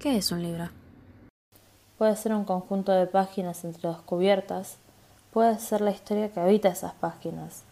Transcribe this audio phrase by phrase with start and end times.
[0.00, 0.70] ¿Qué es un libro?
[1.98, 4.78] Puede ser un conjunto de páginas entre dos cubiertas,
[5.30, 7.64] puede ser la historia que habita esas páginas.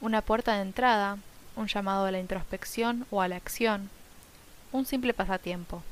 [0.00, 1.18] Una puerta de entrada,
[1.54, 3.90] un llamado a la introspección o a la acción,
[4.72, 5.84] un simple pasatiempo.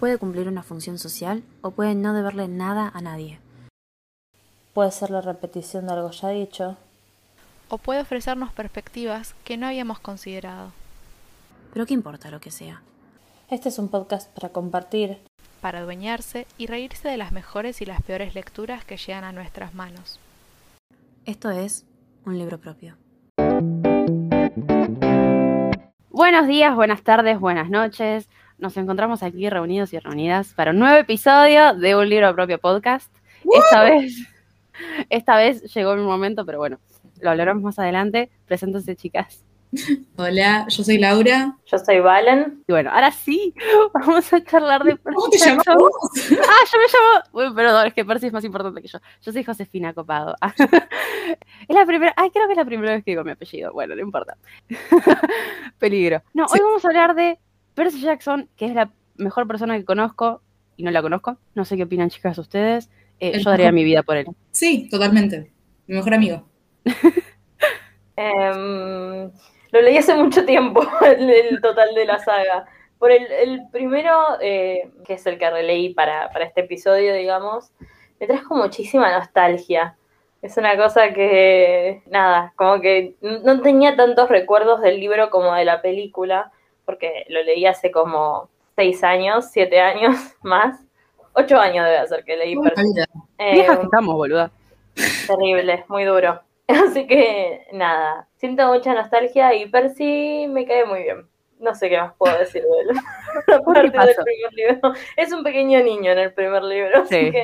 [0.00, 3.38] Puede cumplir una función social o puede no deberle nada a nadie.
[4.74, 6.76] Puede ser la repetición de algo ya dicho.
[7.70, 10.72] O puede ofrecernos perspectivas que no habíamos considerado.
[11.72, 12.82] Pero qué importa lo que sea.
[13.50, 15.18] Este es un podcast para compartir,
[15.60, 19.74] para adueñarse y reírse de las mejores y las peores lecturas que llegan a nuestras
[19.74, 20.18] manos.
[21.26, 21.84] Esto es
[22.24, 22.96] un libro propio.
[26.08, 28.30] Buenos días, buenas tardes, buenas noches.
[28.56, 33.14] Nos encontramos aquí reunidos y reunidas para un nuevo episodio de un libro propio podcast.
[33.44, 34.26] Esta vez,
[35.10, 36.78] esta vez llegó mi momento, pero bueno,
[37.20, 38.30] lo hablaremos más adelante.
[38.46, 39.44] Preséntense, chicas.
[40.16, 41.56] Hola, yo soy Laura.
[41.66, 42.62] Yo soy Valen.
[42.66, 43.54] Y bueno, ahora sí,
[43.94, 47.24] vamos a charlar de ¿Cómo te llamas Ah, yo me llamo.
[47.32, 48.98] Bueno, perdón, es que Percy es más importante que yo.
[49.22, 50.34] Yo soy Josefina Copado.
[51.68, 52.14] es la primera.
[52.16, 53.72] Ay, creo que es la primera vez que digo mi apellido.
[53.72, 54.36] Bueno, no importa.
[55.78, 56.22] Peligro.
[56.32, 57.38] No, hoy vamos a hablar de
[57.74, 60.42] Percy Jackson, que es la mejor persona que conozco
[60.76, 61.38] y no la conozco.
[61.54, 62.90] No sé qué opinan, chicas, ustedes.
[63.20, 64.26] Eh, yo daría mi vida por él.
[64.50, 65.52] Sí, totalmente.
[65.86, 66.48] Mi mejor amigo.
[68.16, 69.30] Em,
[69.74, 72.66] lo leí hace mucho tiempo, el, el total de la saga.
[72.98, 77.72] Por el, el primero, eh, que es el que releí para, para este episodio, digamos,
[78.20, 79.96] me trajo muchísima nostalgia.
[80.42, 85.64] Es una cosa que, nada, como que no tenía tantos recuerdos del libro como de
[85.64, 86.52] la película,
[86.84, 90.78] porque lo leí hace como seis años, siete años más.
[91.32, 92.54] Ocho años debe ser que leí.
[93.38, 94.52] Eh, Viejas que estamos, boluda.
[95.26, 96.43] Terrible, muy duro.
[96.88, 101.26] Así que nada, siento mucha nostalgia y Percy me cae muy bien.
[101.60, 102.98] No sé qué más puedo decir de él.
[103.54, 104.92] Aparte del primer libro.
[105.16, 107.30] Es un pequeño niño en el primer libro, así Sí.
[107.30, 107.42] que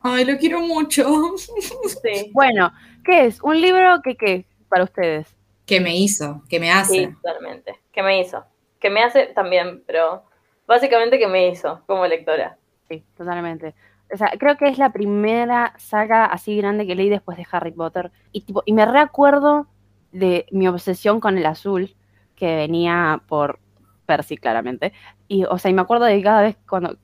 [0.00, 1.04] Ay, lo quiero mucho.
[1.36, 2.70] sí, Bueno,
[3.04, 3.42] ¿qué es?
[3.42, 5.34] ¿Un libro que qué para ustedes?
[5.64, 6.42] ¿Qué me hizo?
[6.48, 6.92] ¿Qué me hace?
[6.92, 7.74] sí, totalmente.
[7.92, 8.44] ¿Qué me hizo?
[8.78, 10.22] Que me hace también, pero
[10.66, 12.56] básicamente que me hizo como lectora.
[12.88, 13.74] Sí, totalmente.
[14.12, 17.72] O sea, creo que es la primera saga así grande que leí después de Harry
[17.72, 18.12] Potter.
[18.32, 19.66] Y, tipo, y me recuerdo
[20.12, 21.94] de mi obsesión con el azul,
[22.36, 23.58] que venía por
[24.06, 24.92] Percy, claramente.
[25.28, 26.96] Y, o sea, y me acuerdo de que cada vez cuando,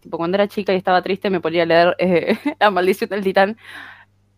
[0.00, 3.22] tipo, cuando era chica y estaba triste, me ponía a leer eh, La maldición del
[3.24, 3.56] titán,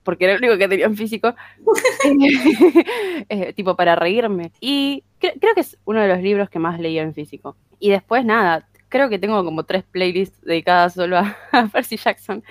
[0.05, 1.35] porque era el único que tenía en físico.
[3.29, 4.53] Eh, tipo, para reírme.
[4.61, 7.57] Y cre- creo que es uno de los libros que más leí en físico.
[7.79, 12.43] Y después, nada, creo que tengo como tres playlists dedicadas solo a, a Percy Jackson,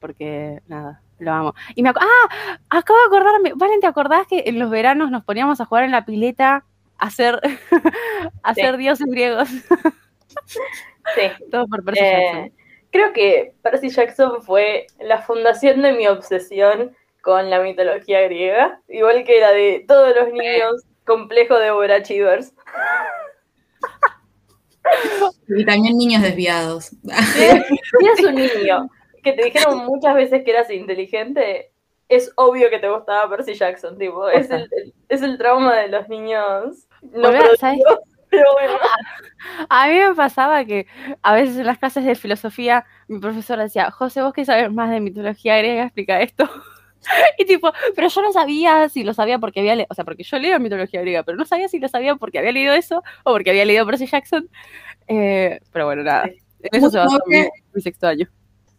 [0.00, 1.54] porque nada, lo amo.
[1.74, 5.60] Y me ah, acabo de acordarme, Valen, ¿te acordás que en los veranos nos poníamos
[5.60, 6.64] a jugar en la pileta
[6.98, 7.40] a hacer,
[8.42, 8.60] a Sí.
[8.60, 9.48] hacer dioses griegos?
[9.48, 11.22] Sí.
[11.50, 12.52] Todo por Percy Eh, Jackson.
[12.90, 19.24] creo que Percy Jackson fue la fundación de mi obsesión con la mitología griega, igual
[19.24, 22.52] que la de todos los niños complejo de Borachivers.
[25.48, 26.86] Y también niños desviados.
[27.34, 28.88] Si eres un niño
[29.22, 31.70] que te dijeron muchas veces que eras inteligente,
[32.08, 35.88] es obvio que te gustaba Percy Jackson, tipo, es el, el- es el trauma de
[35.88, 36.86] los niños.
[37.02, 37.80] No productivos, ¿sabes?
[38.30, 38.78] pero bueno.
[39.68, 40.86] A mí me pasaba que
[41.22, 44.90] a veces en las clases de filosofía mi profesora decía, José, vos que sabes más
[44.90, 46.48] de mitología griega, explica esto.
[47.38, 50.24] Y tipo, pero yo no sabía si lo sabía porque había leído, o sea, porque
[50.24, 53.30] yo leo mitología griega, pero no sabía si lo sabía porque había leído eso o
[53.32, 54.48] porque había leído Percy Jackson.
[55.08, 56.34] Eh, pero bueno, nada, en
[56.72, 57.38] eso se basó mi,
[57.74, 58.28] mi sexto año.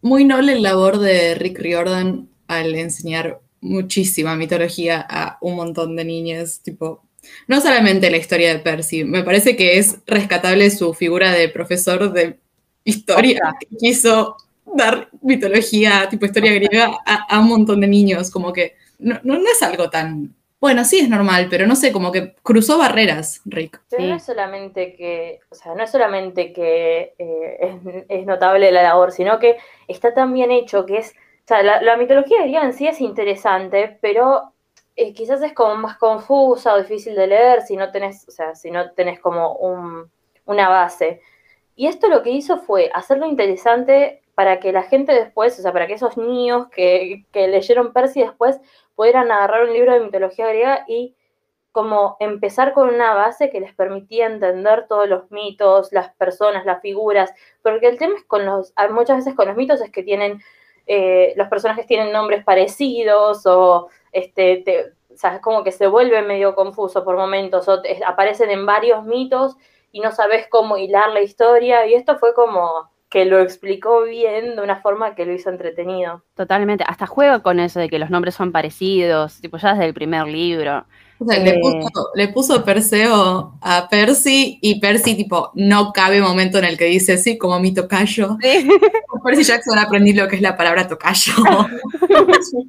[0.01, 6.05] Muy noble el labor de Rick Riordan al enseñar muchísima mitología a un montón de
[6.05, 7.03] niñas, tipo,
[7.47, 12.11] no solamente la historia de Percy, me parece que es rescatable su figura de profesor
[12.13, 12.39] de
[12.83, 14.37] historia que quiso
[14.75, 19.37] dar mitología, tipo historia griega, a, a un montón de niños, como que no, no,
[19.37, 20.35] no es algo tan...
[20.59, 23.79] Bueno, sí es normal, pero no sé, como que cruzó barreras, Rick.
[23.89, 24.09] Pero Sí.
[24.09, 28.81] no es solamente que, o sea, no es solamente que eh, es, es notable la
[28.83, 32.63] labor, sino que está tan bien hecho que es, o sea, la, la mitología griega
[32.63, 34.51] en sí es interesante, pero
[34.95, 38.55] eh, quizás es como más confusa o difícil de leer si no tenés, o sea,
[38.55, 40.09] si no tenés como un,
[40.45, 41.21] una base.
[41.75, 45.71] Y esto lo que hizo fue hacerlo interesante para que la gente después, o sea,
[45.71, 48.59] para que esos niños que, que leyeron Percy después
[48.97, 51.15] pudieran agarrar un libro de mitología griega y
[51.71, 56.81] como empezar con una base que les permitía entender todos los mitos, las personas, las
[56.81, 60.01] figuras, porque el tema es con los, hay muchas veces con los mitos es que
[60.03, 60.41] tienen,
[60.87, 65.87] eh, los personajes tienen nombres parecidos o este, te- o sea, es como que se
[65.87, 69.55] vuelve medio confuso por momentos, o te- aparecen en varios mitos
[69.91, 74.55] y no sabes cómo hilar la historia, y esto fue como que lo explicó bien
[74.57, 76.23] de una forma que lo hizo entretenido.
[76.35, 76.83] Totalmente.
[76.85, 80.27] Hasta juega con eso de que los nombres son parecidos, tipo ya desde el primer
[80.27, 80.85] libro.
[81.19, 81.59] O sea, le, Eh.
[81.61, 86.85] puso, le puso Perseo a Percy y Percy, tipo, no cabe momento en el que
[86.85, 88.37] dice, sí, como mi tocayo.
[89.23, 91.33] Percy Jackson aprendí lo que es la palabra tocayo.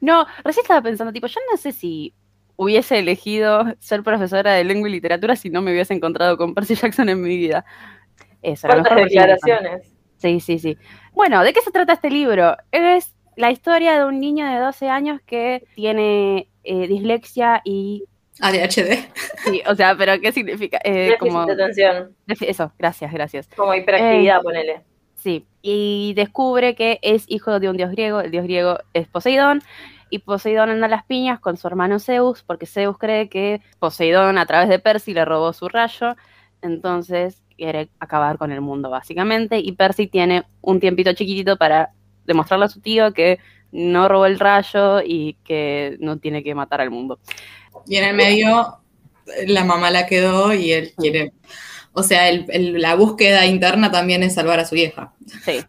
[0.00, 2.14] No, recién estaba pensando, tipo, yo no sé si
[2.56, 6.74] hubiese elegido ser profesora de lengua y literatura si no me hubiese encontrado con Percy
[6.76, 7.64] Jackson en mi vida.
[8.42, 9.50] Eso, a lo Fuertes mejor Percy Jackson.
[9.50, 9.94] declaraciones.
[10.18, 10.76] Sí, sí, sí.
[11.12, 12.56] Bueno, ¿de qué se trata este libro?
[12.72, 18.04] Es la historia de un niño de 12 años que tiene eh, dislexia y...
[18.40, 18.98] ADHD.
[19.44, 20.80] Sí, o sea, pero ¿qué significa?
[20.84, 23.48] Eh, como, de atención, eso, gracias, gracias.
[23.56, 23.78] como Eh.
[23.78, 24.82] hiperactividad, ponele.
[25.16, 29.62] Sí, y descubre que es hijo de un dios griego, el dios griego es Poseidón,
[30.10, 34.38] y Poseidón anda a las piñas con su hermano Zeus, porque Zeus cree que Poseidón
[34.38, 36.16] a través de Percy le robó su rayo,
[36.62, 41.90] entonces quiere acabar con el mundo básicamente, y Percy tiene un tiempito chiquitito para
[42.24, 43.38] demostrarle a su tío que
[43.72, 47.18] no robó el rayo y que no tiene que matar al mundo.
[47.86, 48.78] Y en el medio,
[49.46, 51.32] la mamá la quedó y él quiere.
[51.92, 55.12] O sea, el- el- la búsqueda interna también es salvar a su vieja.
[55.44, 55.60] Sí.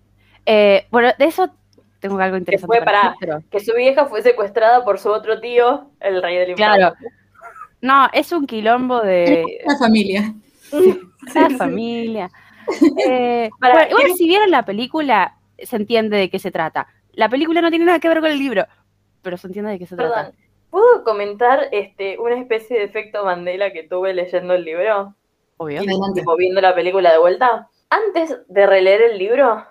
[0.46, 1.50] Eh, bueno, de eso
[2.00, 2.68] tengo algo interesante.
[2.68, 6.22] fue para para- decir, pero- Que su vieja fue secuestrada por su otro tío, el
[6.22, 6.76] rey del infierno.
[6.76, 6.96] Claro.
[7.82, 10.34] No, es un quilombo de La familia.
[11.36, 12.30] la familia.
[13.04, 16.88] Eh, Para- bueno, igual quiero- si vieron la película, se entiende de qué se trata.
[17.14, 18.64] La película no tiene nada que ver con el libro,
[19.24, 20.34] pero se entiende de qué se Perdón, trata.
[20.70, 25.16] ¿puedo comentar este, una especie de efecto Mandela que tuve leyendo el libro?
[25.58, 25.82] Obvio.
[26.14, 27.68] Tipo, viendo la película de vuelta.
[27.90, 29.66] Antes de releer el libro,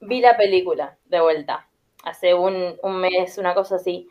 [0.00, 1.68] vi la película de vuelta.
[2.02, 4.08] Hace un, un mes, una cosa así.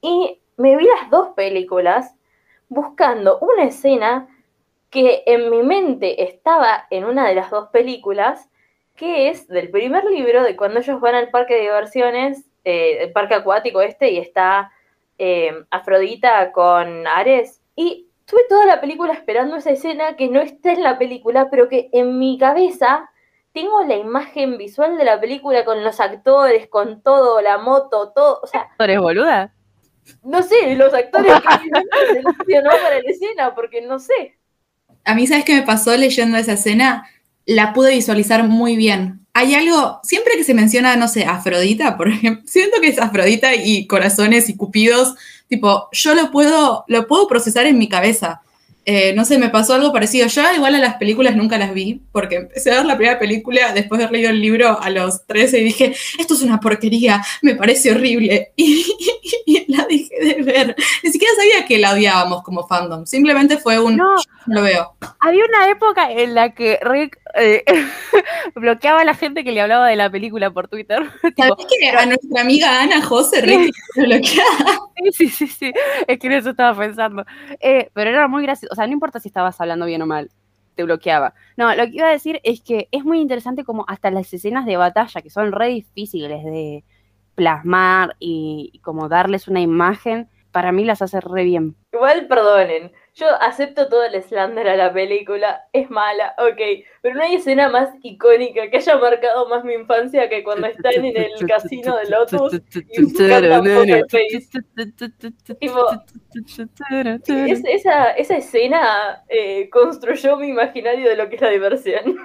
[0.00, 2.16] Y me vi las dos películas
[2.68, 4.26] buscando una escena
[4.90, 8.50] que en mi mente estaba en una de las dos películas,
[8.96, 13.12] que es del primer libro, de cuando ellos van al parque de diversiones, eh, el
[13.12, 14.72] parque acuático este, y está
[15.16, 17.62] eh, Afrodita con Ares.
[17.76, 21.68] Y tuve toda la película esperando esa escena que no está en la película, pero
[21.68, 23.10] que en mi cabeza
[23.52, 28.40] tengo la imagen visual de la película con los actores, con todo, la moto, todo.
[28.42, 29.54] O sea, ¿Tú eres boluda?
[30.24, 34.39] no sé, los actores que seleccionó para la escena, porque no sé.
[35.04, 37.08] A mí, ¿sabes qué me pasó leyendo esa escena?
[37.46, 39.20] La pude visualizar muy bien.
[39.32, 43.54] Hay algo, siempre que se menciona, no sé, Afrodita, por ejemplo, siento que es Afrodita
[43.54, 45.14] y corazones y cupidos,
[45.48, 48.42] tipo, yo lo puedo, lo puedo procesar en mi cabeza.
[48.86, 50.26] Eh, no sé, me pasó algo parecido.
[50.26, 53.72] Yo igual a las películas nunca las vi, porque empecé a ver la primera película
[53.72, 57.22] después de haber leído el libro a los 13 y dije, esto es una porquería,
[57.42, 58.52] me parece horrible.
[58.56, 58.84] Y,
[59.98, 60.76] dejé de ver.
[61.02, 64.16] Ni siquiera sabía que la odiábamos como fandom, simplemente fue un, No.
[64.46, 64.94] lo veo.
[65.20, 67.64] Había una época en la que Rick eh,
[68.54, 71.02] bloqueaba a la gente que le hablaba de la película por Twitter.
[71.36, 74.88] ¿Sabés que a nuestra amiga Ana José Ricky lo bloqueaba?
[74.96, 75.72] Sí, sí, sí, sí.
[76.06, 77.24] Es que en eso estaba pensando.
[77.60, 78.72] Eh, pero era muy gracioso.
[78.72, 80.30] O sea, no importa si estabas hablando bien o mal,
[80.74, 81.34] te bloqueaba.
[81.56, 84.66] No, lo que iba a decir es que es muy interesante como hasta las escenas
[84.66, 86.84] de batalla, que son re difíciles de
[87.40, 91.74] plasmar y, y como darles una imagen, para mí las hace re bien.
[91.92, 96.60] Igual, perdonen, yo acepto todo el slander a la película, es mala, ok,
[97.02, 100.92] pero no hay escena más icónica que haya marcado más mi infancia que cuando están
[101.04, 102.52] en el casino de Lotus.
[102.90, 102.94] y.
[105.58, 105.86] Tipo,
[107.52, 112.18] Es- esa, esa escena eh, construyó mi imaginario de lo que es la diversión.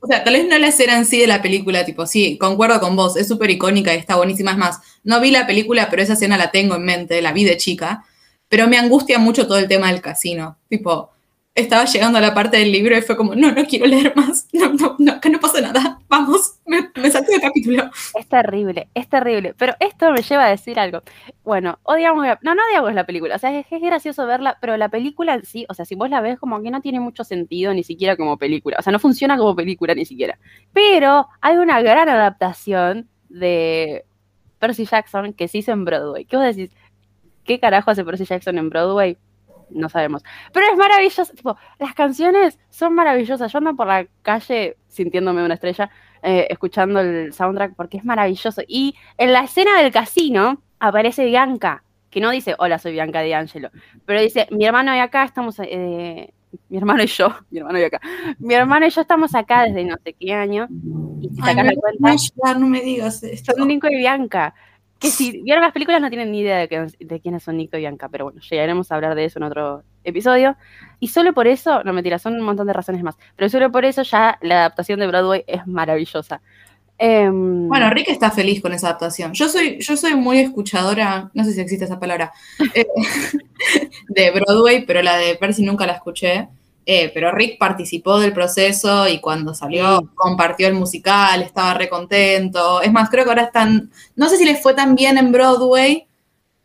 [0.00, 2.80] O sea, tal vez no la escena en sí de la película, tipo, sí, concuerdo
[2.80, 4.52] con vos, es súper icónica y está buenísima.
[4.52, 7.44] Es más, no vi la película, pero esa escena la tengo en mente, la vi
[7.44, 8.04] de chica,
[8.48, 10.58] pero me angustia mucho todo el tema del casino.
[10.68, 11.10] Tipo,
[11.60, 14.48] estaba llegando a la parte del libro y fue como, no, no quiero leer más,
[14.52, 17.90] no, no, no, acá no pasa nada, vamos, me, me salté el capítulo.
[18.18, 19.54] Es terrible, es terrible.
[19.56, 21.02] Pero esto me lleva a decir algo.
[21.44, 23.36] Bueno, odiamos, no, no odiamos la película.
[23.36, 26.10] O sea, es, es gracioso verla, pero la película en sí, o sea, si vos
[26.10, 28.76] la ves como que no tiene mucho sentido ni siquiera como película.
[28.78, 30.38] O sea, no funciona como película ni siquiera.
[30.72, 34.04] Pero hay una gran adaptación de
[34.58, 36.24] Percy Jackson que se hizo en Broadway.
[36.24, 36.70] ¿Qué vos decís?
[37.44, 39.16] ¿Qué carajo hace Percy Jackson en Broadway?
[39.72, 40.22] No sabemos.
[40.52, 41.32] Pero es maravilloso.
[41.32, 43.52] Tipo, las canciones son maravillosas.
[43.52, 45.90] Yo ando por la calle sintiéndome una estrella,
[46.22, 48.62] eh, escuchando el soundtrack porque es maravilloso.
[48.66, 53.34] Y en la escena del casino aparece Bianca, que no dice, hola, soy Bianca de
[53.34, 53.70] Angelo,
[54.04, 56.32] pero dice, mi hermano y acá estamos, eh,
[56.68, 58.00] mi hermano y yo, mi hermano y acá,
[58.38, 60.66] mi hermano y yo estamos acá desde no sé qué año,
[61.20, 63.52] y si Ay, me la cuenta, no me digas esto.
[63.56, 64.54] son Nico y Bianca.
[65.00, 67.76] Que si vieron las películas no tienen ni idea de, que- de quiénes son Nico
[67.76, 70.56] y Bianca, pero bueno, llegaremos a hablar de eso en otro episodio.
[71.00, 73.84] Y solo por eso, no mentira, son un montón de razones más, pero solo por
[73.86, 76.42] eso ya la adaptación de Broadway es maravillosa.
[76.98, 79.32] Em, Bueno, Rick está feliz con esa adaptación.
[79.32, 82.30] Yo soy, yo soy muy escuchadora, no sé si existe esa palabra,
[82.74, 82.84] eh,
[84.08, 86.48] de Broadway, pero la de Percy nunca la escuché.
[86.92, 90.06] Eh, pero Rick participó del proceso y cuando salió Sí.
[90.16, 92.82] compartió el musical, estaba re contento.
[92.82, 96.08] Es más, creo que ahora están, no sé si les fue tan bien en Broadway,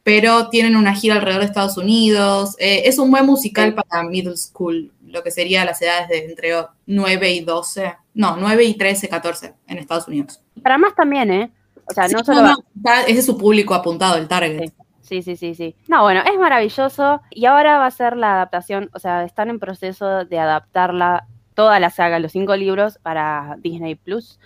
[0.02, 2.56] pero tienen una gira alrededor de Estados Unidos.
[2.58, 6.54] Eh, es un buen musical para middle school, lo que sería las edades de entre
[6.88, 10.42] 9 y 12, no, 9 y 13, 14 en Estados Unidos.
[10.64, 11.52] para más también, ¿eh?
[11.88, 12.42] O sea, no solo...
[12.42, 14.72] no, no, ese es su público apuntado, el target.
[15.06, 15.76] Sí, sí, sí, sí.
[15.88, 19.60] No, bueno, es maravilloso y ahora va a ser la adaptación, o sea, están en
[19.60, 24.40] proceso de adaptarla, toda la saga, los cinco libros, para Disney Plus,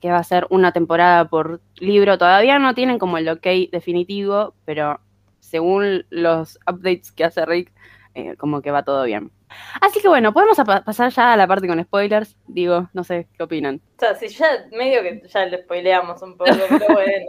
[0.00, 2.16] que va a ser una temporada por libro.
[2.16, 5.00] Todavía no tienen como el ok definitivo, pero
[5.40, 7.70] según los updates que hace Rick,
[8.14, 9.30] eh, como que va todo bien.
[9.80, 12.36] Así que bueno, podemos pasar ya a la parte con spoilers.
[12.46, 13.82] Digo, no sé, ¿qué opinan?
[13.96, 17.26] O sea, si ya medio que ya le spoileamos un poco, pero bueno.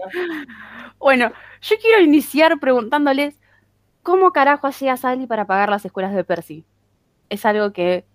[1.00, 3.36] Bueno, yo quiero iniciar preguntándoles
[4.04, 6.66] cómo carajo hacía Sally para pagar las escuelas de Percy.
[7.30, 8.06] Es algo que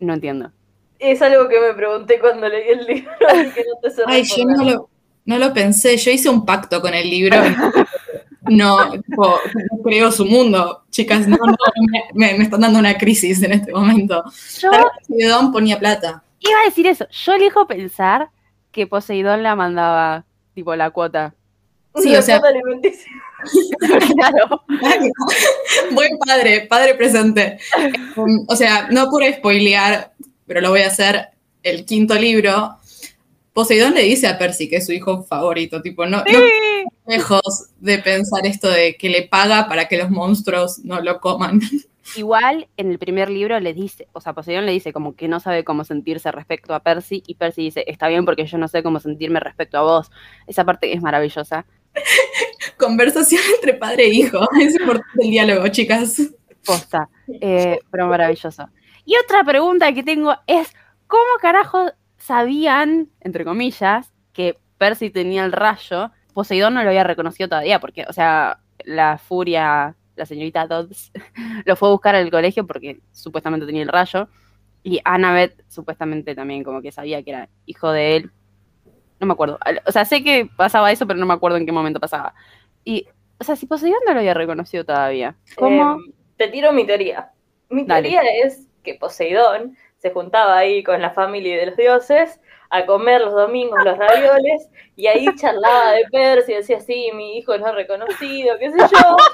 [0.00, 0.52] no entiendo.
[0.98, 4.24] Es algo que me pregunté cuando leí el libro, así que no te sé Ay,
[4.24, 4.90] yo no lo,
[5.24, 7.36] no lo pensé, yo hice un pacto con el libro.
[8.42, 9.38] No, tipo,
[9.72, 10.84] no creo su mundo.
[10.90, 11.54] Chicas, no, no,
[11.90, 14.24] me, me- me están dando una crisis en este momento.
[14.60, 14.70] Yo
[15.06, 16.22] Poseidón ponía plata.
[16.40, 17.06] iba a decir eso.
[17.10, 18.30] Yo elijo pensar
[18.72, 21.34] que Poseidón la mandaba, tipo, la cuota.
[21.96, 22.40] Sí, o sea-
[24.14, 24.62] claro.
[25.92, 27.58] Buen padre, padre presente.
[28.16, 30.12] Um, o sea, no por spoilear,
[30.46, 31.28] pero lo voy a hacer.
[31.62, 32.76] El quinto libro,
[33.52, 35.82] Poseidón le dice a Percy que es su hijo favorito.
[35.82, 36.38] Tipo, no, no
[37.06, 41.60] lejos de pensar esto de que le paga para que los monstruos no lo coman.
[42.16, 45.40] Igual en el primer libro le dice, o sea, Poseidón le dice como que no
[45.40, 48.82] sabe cómo sentirse respecto a Percy y Percy dice, está bien porque yo no sé
[48.82, 50.10] cómo sentirme respecto a vos.
[50.46, 51.66] Esa parte es maravillosa.
[52.78, 54.38] Conversación entre padre e hijo.
[54.60, 56.30] Es importante el diálogo, chicas.
[56.64, 57.08] Posta,
[57.40, 58.68] eh, pero maravilloso.
[59.04, 60.74] Y otra pregunta que tengo es,
[61.06, 66.10] ¿cómo carajo sabían, entre comillas, que Percy tenía el rayo?
[66.34, 71.12] Poseidón no lo había reconocido todavía, porque, o sea, la furia, la señorita Dodds,
[71.64, 74.28] lo fue a buscar al colegio porque supuestamente tenía el rayo.
[74.82, 78.32] Y Annabeth supuestamente también como que sabía que era hijo de él.
[79.20, 79.58] No me acuerdo.
[79.86, 82.34] O sea, sé que pasaba eso, pero no me acuerdo en qué momento pasaba.
[82.84, 83.06] Y,
[83.38, 86.00] o sea, si Poseidón no lo había reconocido todavía, ¿cómo?
[86.00, 87.32] Eh, te tiro mi teoría.
[87.68, 88.10] Mi Dale.
[88.10, 93.20] teoría es que Poseidón se juntaba ahí con la familia de los dioses a comer
[93.20, 97.72] los domingos los ravioles y ahí charlaba de Percy y decía, sí, mi hijo no
[97.72, 99.16] reconocido, qué sé yo.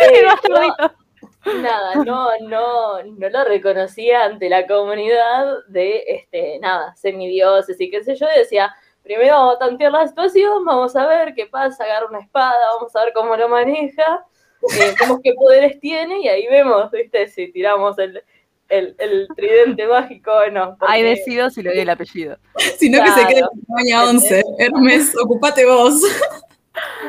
[0.00, 7.80] Eh, no, nada, no, no, no lo reconocía ante la comunidad de, este, nada, semidioses
[7.80, 8.72] y qué sé yo, y decía,
[9.02, 12.94] primero vamos a tantear la situación, vamos a ver qué pasa, agarra una espada, vamos
[12.96, 14.24] a ver cómo lo maneja,
[14.78, 14.94] eh,
[15.24, 18.22] qué poderes tiene, y ahí vemos, viste, si tiramos el,
[18.68, 20.76] el, el tridente mágico o no.
[20.78, 22.36] porque- Ahí decido si le doy el apellido.
[22.78, 23.28] Sino que se Claro.
[23.28, 24.42] quede en España 11.
[24.58, 26.00] Hermes, ocupate vos.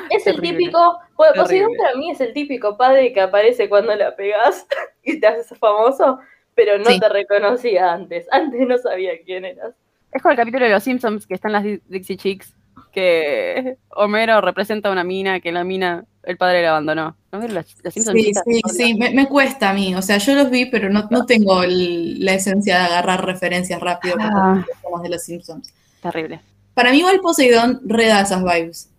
[0.09, 4.13] Es el típico, bueno, Poseidón para mí es el típico padre que aparece cuando la
[4.15, 4.67] pegas
[5.03, 6.19] y te haces famoso,
[6.53, 6.99] pero no Sí.
[6.99, 8.27] te reconocía antes.
[8.31, 9.73] Antes no sabía quién eras.
[10.13, 12.53] Es como el capítulo de los Simpsons que están las Di- Dixie Chicks,
[12.91, 17.15] que Homero representa a una mina que la mina, el padre la abandonó.
[17.31, 18.21] ¿No los, los Simpsons?
[18.21, 19.95] Sí, sí, sí, me, me cuesta a mí.
[19.95, 23.81] O sea, yo los vi, pero no, no tengo el- la esencia de agarrar referencias
[23.81, 24.65] rápido como Ah.
[24.91, 25.73] los de los Simpsons.
[26.01, 26.39] Terrible.
[26.75, 28.89] Para mí, igual Poseidón reda esas vibes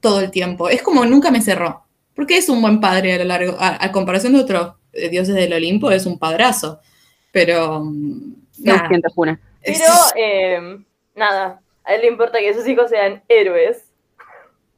[0.00, 0.68] todo el tiempo.
[0.68, 1.84] Es como nunca me cerró.
[2.14, 3.56] Porque es un buen padre a lo largo.
[3.60, 6.80] A, a comparación de otros eh, dioses del Olimpo, es un padrazo.
[7.32, 7.84] Pero.
[7.84, 8.88] mm, nada,
[9.64, 9.84] Pero,
[10.16, 10.78] eh,
[11.14, 13.84] nada, a él le importa que sus hijos sean héroes.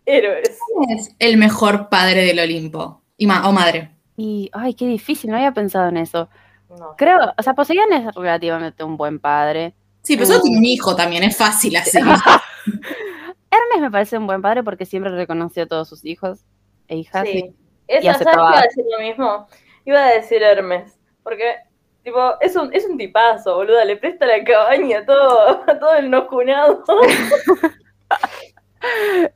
[0.07, 0.59] Héroes.
[0.89, 3.03] es el mejor padre del Olimpo.
[3.17, 3.91] Y ma- o madre.
[4.17, 6.29] Y, ay, qué difícil, no había pensado en eso.
[6.71, 6.95] No.
[6.97, 9.75] Creo, o sea, Poseidón es relativamente un buen padre.
[10.03, 11.99] Sí, pero solo tiene un hijo también, es fácil así.
[11.99, 16.45] Hermes me parece un buen padre porque siempre reconoció a todos sus hijos
[16.89, 17.27] e hijas.
[17.29, 17.55] Sí.
[17.89, 18.49] Y Esa, ¿sabes qué aceptaba.
[18.51, 19.47] iba a decir lo mismo?
[19.85, 20.99] Iba a decir Hermes.
[21.23, 21.57] Porque,
[22.03, 23.85] tipo, es un, es un tipazo, boluda.
[23.85, 26.85] Le presta la cabaña a todo, a todo el no junado.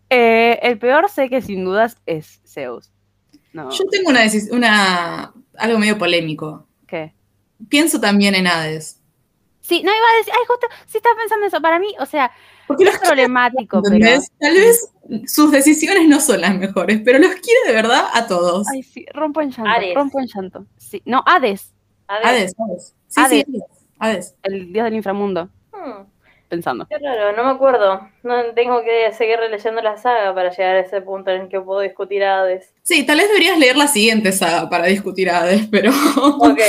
[0.08, 2.90] Eh, el peor sé que sin dudas es Zeus.
[3.52, 6.66] No, Yo tengo una, una algo medio polémico.
[6.86, 7.12] ¿qué?
[7.68, 9.02] Pienso también en Hades.
[9.60, 11.60] Sí, no iba a decir, ay, justo, sí estaba pensando eso.
[11.60, 12.30] Para mí, o sea,
[12.66, 13.82] Porque los es problemático.
[13.82, 14.90] Tal vez
[15.26, 18.66] sus decisiones no son las mejores, pero los quiere de verdad a todos.
[18.72, 19.94] Ay, sí, rompo en llanto, Ares.
[19.94, 20.66] rompo en llanto.
[20.78, 21.73] Sí, no, Hades,
[22.08, 22.16] A.
[22.16, 22.94] Hades, Hades.
[23.08, 23.44] Sí, Hades.
[23.46, 23.60] sí,
[23.98, 24.34] Hades.
[24.42, 26.04] el dios del inframundo, Hmm,
[26.48, 26.86] pensando.
[26.88, 28.08] qué raro, no me acuerdo.
[28.22, 31.60] No tengo que seguir releyendo la saga para llegar a ese punto en el que
[31.60, 32.72] puedo discutir a Hades.
[32.82, 35.90] Sí, tal vez deberías leer la siguiente saga para discutir Hades, pero
[36.40, 36.60] Ok.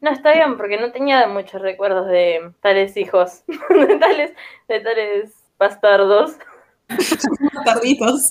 [0.00, 4.32] No, está bien, porque no tenía muchos recuerdos de tales hijos, de tales,
[4.68, 6.36] de tales bastardos.
[7.64, 8.30] tarditos.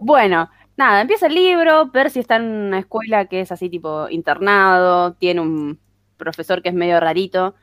[0.00, 0.48] Bueno,
[0.82, 5.40] nada, empieza el libro, Percy está en una escuela que es así tipo internado, tiene
[5.40, 5.78] un
[6.16, 7.54] profesor que es medio rarito,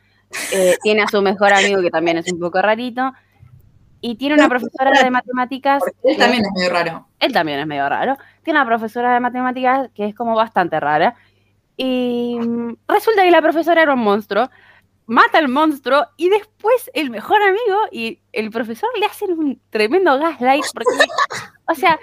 [0.53, 3.11] eh, tiene a su mejor amigo que también es un poco rarito,
[4.01, 7.07] y tiene una profesora de matemáticas, Porque él también es medio raro.
[7.19, 11.15] él también es medio raro, tiene una profesora de matemáticas que es como bastante rara,
[11.75, 14.49] y mm, resulta que la profesora era un monstruo,
[15.07, 20.17] mata al monstruo y después el mejor amigo y el profesor le hacen un tremendo
[20.19, 21.09] gaslight porque,
[21.67, 21.99] o sea,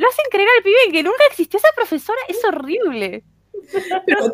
[0.00, 3.22] lo hacen creer al pibe que nunca existió esa profesora, es horrible.
[4.06, 4.32] Pero,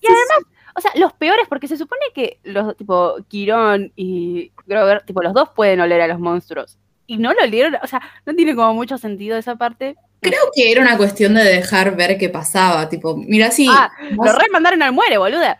[0.00, 0.38] Y además,
[0.76, 5.34] o sea, los peores, porque se supone que los, tipo, Quirón y Grover, tipo, los
[5.34, 6.78] dos pueden oler a los monstruos.
[7.08, 9.96] Y no lo olieron, o sea, no tiene como mucho sentido esa parte.
[10.20, 12.88] creo que era una cuestión de dejar ver qué pasaba.
[12.88, 15.58] Tipo, mira, si Ah, vos Lo remandaron al muere, boluda.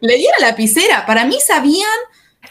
[0.00, 1.88] le diera lapicera, para mí sabían,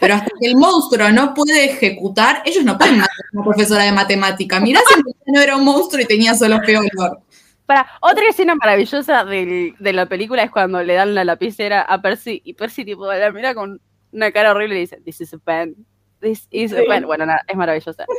[0.00, 3.82] pero hasta que el monstruo no puede ejecutar, ellos no pueden matar a una profesora
[3.84, 4.60] de matemática.
[4.60, 5.00] Mirá si
[5.32, 7.20] no era un monstruo y tenía solo feo olor.
[7.66, 12.00] Para, otra escena maravillosa del- de la película es cuando le dan la lapicera a
[12.00, 13.80] Percy y Percy tipo la mira con
[14.12, 15.74] una cara horrible y dice, This is a pen.
[16.20, 17.04] This is a pen.
[17.04, 18.04] Bueno, nada, es maravillosa.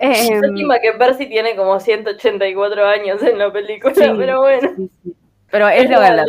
[0.00, 4.02] Em, Lástima que Percy tiene como 184 años en la película, Sí.
[4.16, 4.70] pero bueno.
[4.76, 5.14] sí, sí.
[5.50, 6.26] Pero es lo Ed verdad.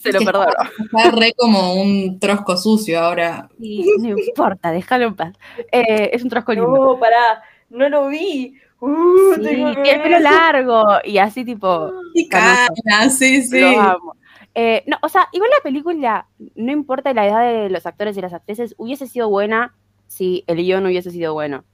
[0.00, 0.50] Se lo perdono.
[0.96, 3.48] Está re como un trosco sucio ahora.
[3.60, 5.34] Sí, no importa, déjalo en paz.
[5.72, 6.68] Eh, es un trosco lindo.
[6.74, 8.54] No, pará, no lo vi.
[8.80, 12.70] Uh, Sí, tengo que tiene el pelo largo y así tipo, Y canas,
[13.18, 13.60] sí, sí.
[13.60, 14.16] lo amo.
[14.54, 16.26] Eh, no, o sea, igual la película,
[16.56, 19.74] no importa la edad de los actores y las actrices, hubiese sido buena
[20.08, 21.64] si el guion hubiese sido bueno.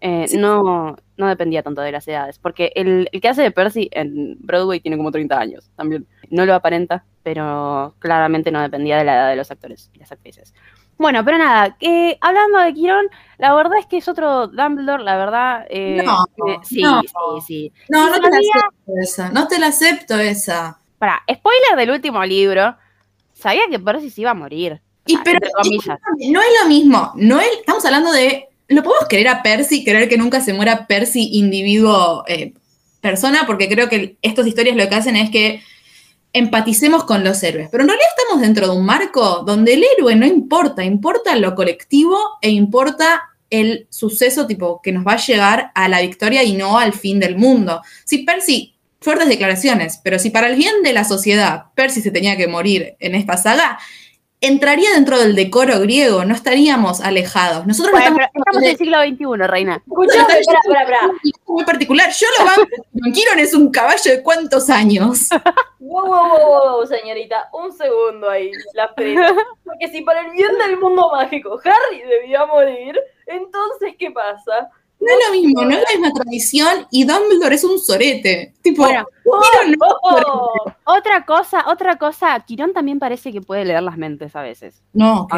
[0.00, 0.38] Eh, Sí.
[0.38, 4.36] no, no dependía tanto de las edades, porque el, el que hace de Percy en
[4.40, 6.06] Broadway tiene como 30 años también.
[6.30, 10.10] No lo aparenta, pero claramente no dependía de la edad de los actores y las
[10.10, 10.54] actrices.
[10.96, 13.04] Bueno, pero nada, que hablando de Quirón,
[13.36, 15.66] la verdad es que es otro Dumbledore, la verdad.
[15.68, 17.02] eh, No, eh, sí, no.
[17.02, 17.08] sí,
[17.46, 17.72] sí.
[17.90, 19.30] No, no te la acepto esa.
[19.30, 20.78] No te la acepto esa.
[20.98, 22.74] Para, spoiler del último libro,
[23.34, 24.80] sabía que Percy se iba a morir.
[25.06, 25.38] Y Ah, pero
[26.30, 27.12] no es lo mismo.
[27.14, 28.46] No es- estamos hablando de.
[28.68, 29.84] ¿Lo podemos querer a Percy?
[29.84, 32.54] Querer que nunca se muera Percy, individuo, eh,
[33.02, 35.62] persona, porque creo que estas historias lo que hacen es que
[36.32, 37.68] empaticemos con los héroes.
[37.70, 41.54] Pero en realidad estamos dentro de un marco donde el héroe no importa, importa lo
[41.54, 46.54] colectivo e importa el suceso tipo que nos va a llevar a la victoria y
[46.54, 47.80] no al fin del mundo.
[48.04, 52.36] Si Percy, fuertes declaraciones, pero si para el bien de la sociedad Percy se tenía
[52.36, 53.78] que morir en esta saga,
[54.40, 57.66] entraría dentro del decoro griego, no estaríamos alejados.
[57.66, 59.76] Nosotros no Bueno, estamos estamos en el siglo XXI, reina.
[59.76, 61.00] Escuchame, espera, espera, espera.
[61.46, 62.10] muy particular.
[62.10, 62.68] Yo lo banco.
[63.14, 65.28] Quiron es un caballo de cuántos años.
[65.80, 69.34] Wow, wow, wow, wow, wow, señorita, un segundo ahí, la frena.
[69.64, 74.70] Porque si para el bien del mundo mágico Harry debía morir, entonces, ¿qué pasa?
[75.00, 78.54] No es lo mismo, no es la misma tradición y Dumbledore es un sorete.
[78.62, 79.76] Tipo, Bueno, sorete.
[80.02, 80.72] ¡Oh!
[80.84, 84.82] otra cosa, otra cosa, Quirón también parece que puede leer las mentes a veces.
[84.92, 85.28] No,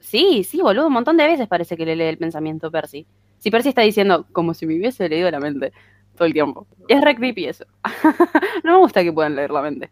[0.00, 3.06] Sí, sí, boludo, un montón de veces parece que le lee el pensamiento Percy.
[3.38, 5.72] Si Percy está diciendo, como si me hubiese leído la mente
[6.16, 6.66] todo el tiempo.
[6.86, 7.64] Es re creepy eso.
[8.64, 9.90] no me gusta que puedan leer la mente.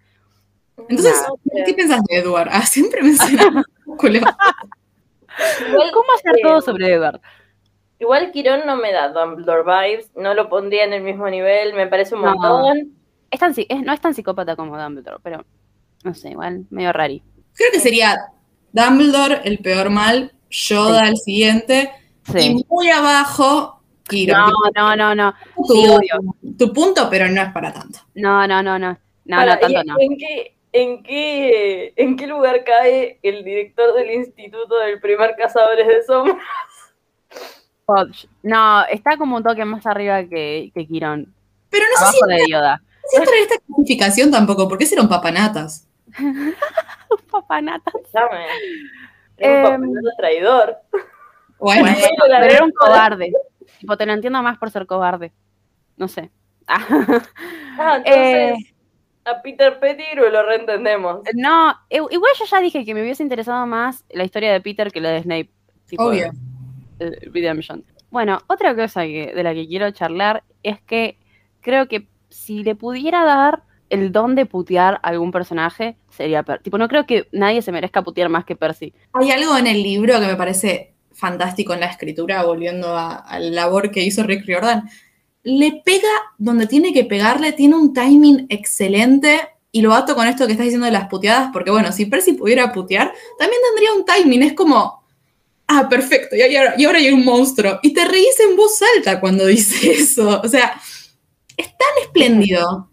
[0.88, 1.24] Entonces.
[1.64, 2.48] ¿qué pensás de Edward?
[2.52, 4.02] Ah, siempre mencionamos ¿Cómo
[6.16, 7.20] hacer todo sobre Edward?
[7.98, 11.86] Igual Quirón no me da Dumbledore vibes, no lo pondría en el mismo nivel, me
[11.86, 12.34] parece un No.
[12.34, 12.92] montón.
[13.30, 15.44] Es tan, es- no es tan psicópata como Dumbledore, pero
[16.04, 17.22] no sé, igual, medio rari.
[17.54, 18.16] Creo que sería
[18.72, 21.90] Dumbledore, el peor mal, Yoda, el siguiente,
[22.32, 22.58] Sí.
[22.60, 24.52] y muy abajo, Quirón.
[24.74, 25.34] No, no, no, no.
[25.66, 26.34] tu, sí, obvio.
[26.58, 27.98] tu punto, pero no es para tanto.
[28.14, 28.96] No, no, no, no.
[29.24, 29.96] No, Para, no, tanto ¿y no.
[29.98, 35.88] ¿En qué, en, qué, ¿En qué lugar cae el director del instituto del primer Cazadores
[35.88, 36.38] de Sombras?
[38.42, 41.32] No, está como un toque más arriba que, que Quirón.
[41.70, 42.82] Pero no sé si, de Yoda.
[43.10, 45.86] si entra en esta clasificación tampoco, porque ese era un papanatas.
[47.30, 47.90] Papanata.
[47.94, 48.44] Escuchame.
[49.36, 50.76] Era un Em, papel traidor.
[51.58, 51.88] Bueno,
[52.28, 53.32] pero era un cobarde.
[53.80, 55.32] Tipo, te lo entiendo más por ser cobarde.
[55.96, 56.30] No sé.
[57.78, 58.74] Ah, entonces, Eh,
[59.26, 61.20] a Peter Pettigrew lo reentendemos.
[61.34, 65.02] No, igual yo ya dije que me hubiese interesado más la historia de Peter que
[65.02, 65.50] la de Snape.
[65.86, 66.32] tipo, Obvio.
[66.98, 67.84] Redemption.
[68.10, 71.18] Bueno, otra cosa de la que quiero charlar es que
[71.60, 76.64] creo que si le pudiera dar el don de putear a algún personaje, sería Percy.
[76.64, 78.92] Tipo, no creo que nadie se merezca putear más que Percy.
[79.12, 83.38] Hay algo en el libro que me parece fantástico en la escritura, volviendo a, a
[83.38, 84.88] la labor que hizo Rick Riordan.
[85.42, 89.40] Le pega donde tiene que pegarle, tiene un timing excelente.
[89.70, 92.32] Y lo ato con esto que estás diciendo de las puteadas, porque bueno, si Percy
[92.32, 94.42] pudiera putear, también tendría un timing.
[94.42, 95.05] Es como,
[95.68, 97.78] ah, perfecto, y ahora, y ahora hay un monstruo.
[97.82, 100.40] Y te reís en voz alta cuando dice eso.
[100.42, 100.80] O sea,
[101.56, 102.90] es tan espléndido.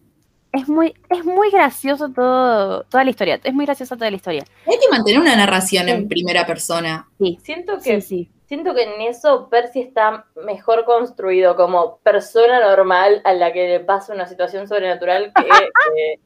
[0.52, 3.40] Es muy, es muy gracioso todo, toda la historia.
[3.44, 4.46] Es muy graciosa toda la historia.
[4.68, 7.10] Hay que mantener una narración en primera persona.
[7.44, 8.30] Siento que Sí, sí.
[8.46, 13.80] Siento que en eso Percy está mejor construido como persona normal a la que le
[13.80, 15.44] pasa una situación sobrenatural que,
[15.96, 16.20] que-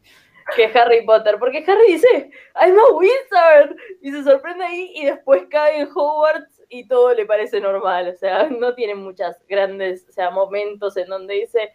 [0.56, 1.38] que Harry Potter.
[1.40, 6.64] Porque Harry dice, I'm a wizard, y se sorprende ahí y después cae en Hogwarts
[6.70, 8.10] y todo le parece normal.
[8.10, 11.74] O sea, no tiene muchas grandes o sea, momentos en donde dice,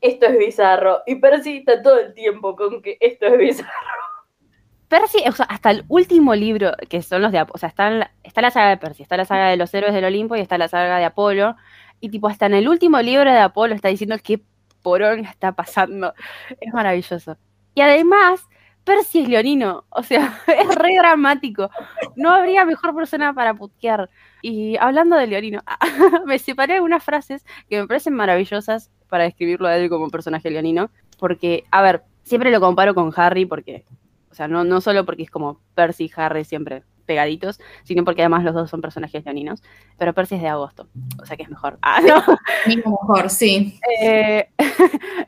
[0.00, 1.02] esto es bizarro.
[1.06, 3.70] Y Percy está todo el tiempo con que esto es bizarro.
[4.88, 8.00] Percy, o sea, hasta el último libro, que son los de o sea, está, en
[8.00, 10.40] la, está la saga de Percy, está la saga de los héroes del Olimpo y
[10.40, 11.54] está la saga de Apolo,
[12.00, 14.40] y tipo, hasta en el último libro de Apolo está diciendo qué
[14.82, 16.14] porón está pasando.
[16.60, 17.36] Es maravilloso.
[17.74, 18.48] Y además,
[18.84, 21.70] Percy es leonino, o sea, es re dramático.
[22.16, 24.10] No habría mejor persona para putear.
[24.42, 25.62] Y hablando de leonino,
[26.26, 30.90] me separé algunas frases que me parecen maravillosas para describirlo a él como personaje leonino,
[31.18, 33.84] porque, a ver, siempre lo comparo con Harry porque
[34.30, 38.22] o sea, no, no solo porque es como Percy y Harry siempre pegaditos, sino porque
[38.22, 39.62] además los dos son personajes leoninos.
[39.98, 40.86] Pero Percy es de agosto,
[41.20, 41.78] o sea que es mejor.
[41.82, 42.22] Ah, no.
[42.66, 43.80] Mismo mejor, sí.
[44.00, 44.48] Eh,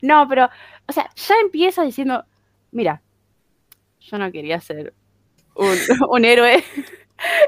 [0.02, 0.48] no, pero,
[0.87, 2.24] o sea, ya empieza diciendo,
[2.72, 3.00] mira,
[4.00, 4.92] yo no quería ser
[5.54, 5.76] un,
[6.11, 6.62] un héroe.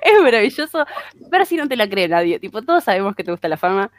[0.02, 0.87] Es maravilloso.
[1.32, 2.38] Percy no te la cree nadie.
[2.38, 3.90] Tipo, todos sabemos que te gusta la fama.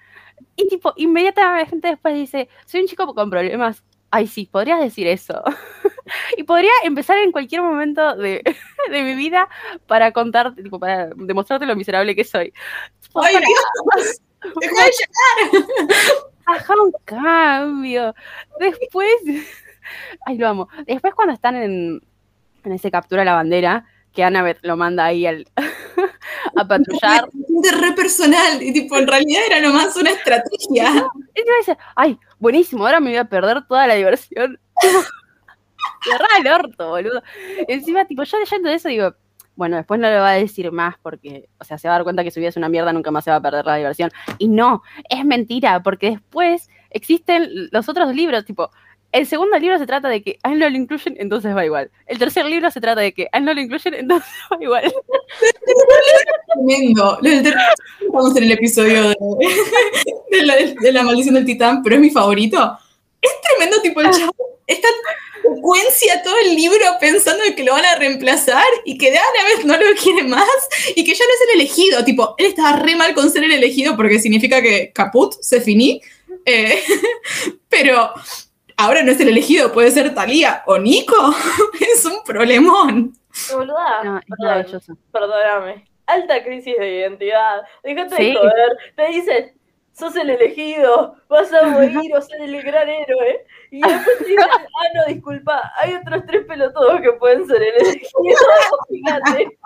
[0.56, 3.84] Y tipo, inmediatamente después dice, soy un chico con problemas.
[4.10, 5.44] Ay, sí, podrías decir eso.
[6.38, 8.42] y podría empezar en cualquier momento de,
[8.90, 9.50] de mi vida
[9.86, 12.54] para contarte, tipo, para demostrarte lo miserable que soy.
[13.16, 14.22] ¡Ay, para- Dios!
[14.62, 14.92] Deja de
[16.46, 18.16] Ajá, un cambio.
[18.60, 19.12] Después,
[20.26, 20.68] ay, lo amo.
[20.86, 22.02] Después cuando están en,
[22.64, 25.46] en ese captura la bandera, que Annabeth lo manda ahí al,
[26.56, 31.06] a patrullar, siente re personal y tipo, en realidad era nomás una estrategia.
[31.36, 34.60] te dice, ay, buenísimo, ahora me voy a perder toda la diversión.
[36.04, 37.22] Cerrá el orto, boludo.
[37.68, 39.14] Encima, tipo, yo leyendo eso digo,
[39.56, 42.04] bueno, después no le va a decir más porque, o sea, se va a dar
[42.04, 44.12] cuenta que su vida es una mierda, nunca más se va a perder la diversión.
[44.38, 48.72] Y no, es mentira, porque después existen los otros libros, tipo,
[49.16, 51.90] el segundo libro se trata de que a él no lo incluyen, entonces va igual.
[52.06, 54.94] El tercer libro se trata de que a él no lo incluyen, entonces va igual.
[56.54, 57.20] Tremendo.
[57.24, 59.16] Estamos en el episodio de,
[60.32, 62.78] de la, de la maldición del titán, pero es mi favorito.
[63.22, 64.88] Es tremendo, tipo, el chavo esta
[65.44, 69.44] secuencia todo el libro pensando en que lo van a reemplazar y que de una
[69.44, 70.50] vez no lo quiere más
[70.96, 72.04] y que ya no es el elegido.
[72.04, 76.02] Tipo, él estaba re mal con ser el elegido porque significa que caput, se finí.
[76.46, 76.82] Eh,
[77.70, 78.12] pero
[78.78, 81.16] ahora no es el elegido, puede ser Talía o Nico.
[81.94, 83.14] es un problemón.
[83.54, 85.86] Boluda, No, perdón, perdóname.
[86.08, 87.64] Alta crisis de identidad.
[87.84, 88.26] Déjate Sí.
[88.32, 88.78] de joder.
[88.96, 89.58] Te dicen,
[89.92, 93.46] sos el elegido, vas a morir o ser el gran héroe.
[93.72, 97.74] Y después te dicen, ah, no, disculpa, hay otros tres pelotudos que pueden ser el
[97.82, 98.10] elegido.
[98.20, 99.58] Vos Fíjate.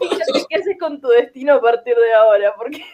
[0.00, 2.84] Fíjate qué haces con tu destino a partir de ahora, porque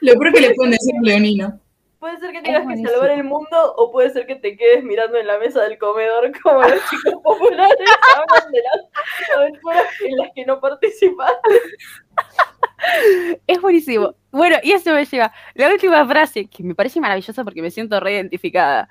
[0.00, 1.60] Lo peor que le pueden decir leonino.
[2.04, 5.16] Puede ser que tengas que salvar el mundo o puede ser que te quedes mirando
[5.16, 10.28] en la mesa del comedor como los chicos populares hablan de las aventuras en las
[10.34, 11.60] que no participaste.
[13.46, 14.14] Es buenísimo.
[14.30, 15.32] Bueno, y eso me lleva.
[15.54, 18.90] La última frase, que me parece maravillosa porque me siento re identificada.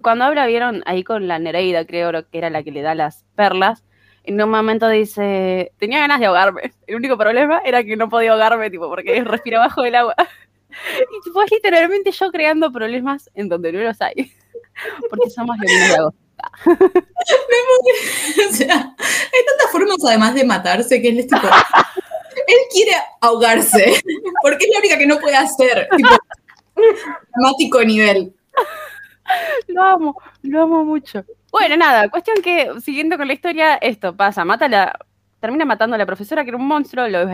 [0.00, 3.24] Cuando habla, vieron ahí con la Nereida, creo que era la que le da las
[3.34, 3.82] perlas.
[4.22, 6.72] En un momento dice, tenía ganas de ahogarme.
[6.86, 10.14] El único problema era que no podía ahogarme, tipo, porque respira bajo el agua.
[11.10, 14.14] Y es literalmente yo creando problemas en donde no los hay.
[15.10, 16.18] Porque somos leoninos de agosto.
[18.50, 21.46] O sea, hay tantas formas además de matarse que él es tipo.
[21.46, 24.02] Él quiere ahogarse,
[24.42, 25.88] porque es la única que no puede hacer.
[25.96, 26.10] Tipo,
[27.34, 28.34] dramático nivel.
[29.68, 31.24] Lo amo, lo amo mucho.
[31.50, 34.98] Bueno, nada, cuestión que, siguiendo con la historia, esto pasa, mata la,
[35.40, 37.26] termina matando a la profesora, que era un monstruo, lo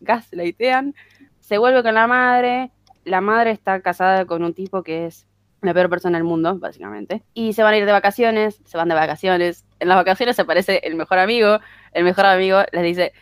[0.00, 0.94] gaslightean,
[1.40, 2.70] se vuelve con la madre,
[3.06, 5.26] la madre está casada con un tipo que es
[5.62, 7.22] la peor persona del mundo, básicamente.
[7.34, 9.64] Y se van a ir de vacaciones, se van de vacaciones.
[9.78, 11.60] En las vacaciones aparece el mejor amigo.
[11.92, 13.12] El mejor amigo les dice,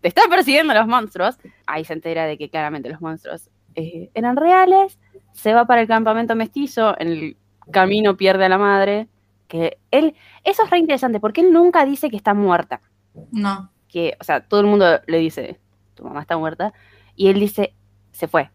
[0.00, 1.38] te están persiguiendo los monstruos.
[1.66, 4.98] Ahí se entera de que claramente los monstruos eh, eran reales.
[5.32, 6.94] Se va para el campamento mestizo.
[6.98, 7.36] En el
[7.70, 9.08] camino pierde a la madre.
[9.46, 10.14] Que él,
[10.44, 12.82] eso es re interesante porque él nunca dice que está muerta.
[13.30, 13.70] No.
[13.88, 15.58] Que, o sea, todo el mundo le dice,
[15.94, 16.72] tu mamá está muerta.
[17.16, 17.74] Y él dice,
[18.12, 18.50] se fue.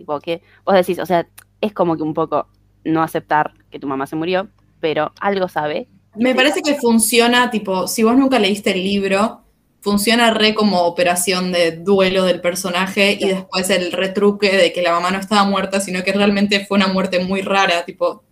[0.00, 1.26] Tipo, que vos decís, o sea,
[1.60, 2.48] es como que un poco
[2.84, 4.48] no aceptar que tu mamá se murió,
[4.80, 5.88] pero algo sabe.
[6.16, 9.42] Me parece que funciona, tipo, si vos nunca leíste el libro,
[9.82, 14.92] funciona re como operación de duelo del personaje y después el retruque de que la
[14.92, 18.24] mamá no estaba muerta, sino que realmente fue una muerte muy rara, tipo,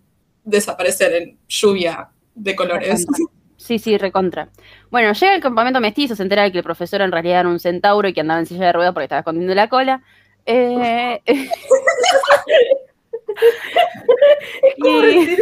[0.43, 3.07] desaparecer en lluvia de colores.
[3.59, 4.51] Sí, sí, recontra.
[4.89, 7.59] Bueno, llega el campamento mestizo, se entera de que el profesor en realidad era un
[7.59, 10.01] centauro y que andaba en silla de ruedas porque estaba escondiendo la cola.
[10.51, 11.21] Eh,
[14.79, 15.37] Y-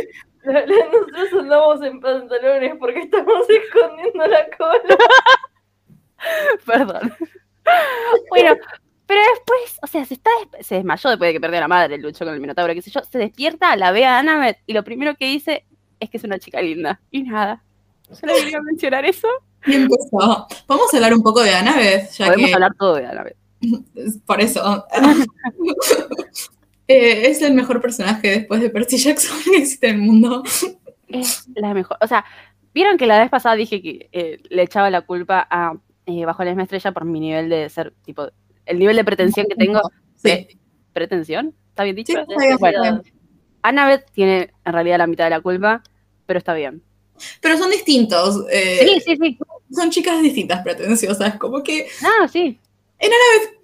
[0.44, 4.96] nosotros andamos en pantalones porque estamos escondiendo la cola.
[6.66, 7.12] Perdón.
[8.30, 8.56] Bueno,
[9.06, 11.68] pero después, o sea, se, está des- se desmayó después de que perdió a la
[11.68, 13.00] madre, luchó con el Minotauro, qué sé yo.
[13.02, 15.64] Se despierta, la ve a Annabeth y lo primero que dice
[15.98, 17.00] es que es una chica linda.
[17.10, 17.62] Y nada.
[18.12, 19.28] Solo quería mencionar eso.
[19.66, 20.46] Y empezó.
[20.68, 23.36] Vamos a hablar un poco de Annabeth, ya Podemos que hablar todo de Annabeth.
[23.94, 24.84] es por eso.
[26.88, 30.44] Eh, es el mejor personaje después de Percy Jackson que existe en el mundo.
[31.08, 31.96] Es la mejor.
[32.00, 32.24] O sea,
[32.72, 35.74] vieron que la vez pasada dije que eh, le echaba la culpa a
[36.06, 38.28] eh, Bajo la misma estrella por mi nivel de ser, tipo,
[38.66, 39.80] el nivel de pretensión que tengo.
[40.14, 40.46] Sí,
[40.92, 41.54] ¿Pretensión?
[41.70, 42.12] ¿Está bien dicho?
[42.12, 43.14] Sí, está bien, Bueno, está bien.
[43.62, 45.82] Annabeth tiene en realidad la mitad de la culpa,
[46.24, 46.84] pero está bien.
[47.40, 48.44] Pero son distintos.
[48.48, 49.38] eh, Sí, sí, sí.
[49.72, 51.36] Son chicas distintas, pretenciosas.
[51.38, 52.60] Como que No, sí.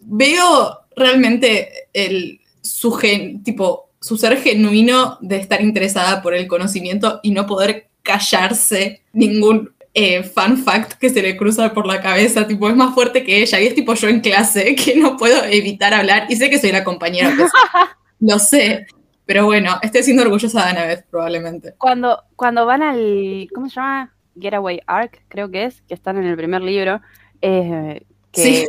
[0.01, 7.21] Veo realmente el, su gen, tipo, su ser genuino de estar interesada por el conocimiento
[7.23, 12.47] y no poder callarse ningún eh, fan fact que se le cruza por la cabeza,
[12.47, 15.45] tipo, es más fuerte que ella, y es tipo yo en clase, que no puedo
[15.45, 17.45] evitar hablar, y sé que soy la compañera, que
[18.21, 18.87] lo sé,
[19.27, 21.75] pero bueno, estoy siendo orgullosa de Annabeth, probablemente.
[21.79, 24.15] Cuando, cuando van al, ¿cómo se llama?
[24.39, 27.01] Getaway Arc, creo que es, que están en el primer libro,
[27.43, 28.67] eh, que Sí.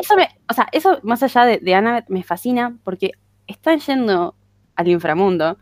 [0.00, 3.12] Eso me, o sea, eso más allá de, de Annabeth me fascina porque
[3.46, 4.34] están yendo
[4.74, 5.58] al inframundo,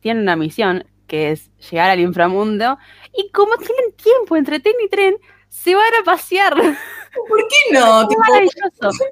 [0.00, 2.78] tienen una misión que es llegar al inframundo
[3.16, 5.16] y como tienen tiempo entre tren y tren,
[5.48, 6.54] se van a pasear.
[6.54, 8.08] ¿Por qué no?
[8.08, 9.06] ¡Qué Tipo, maravilloso!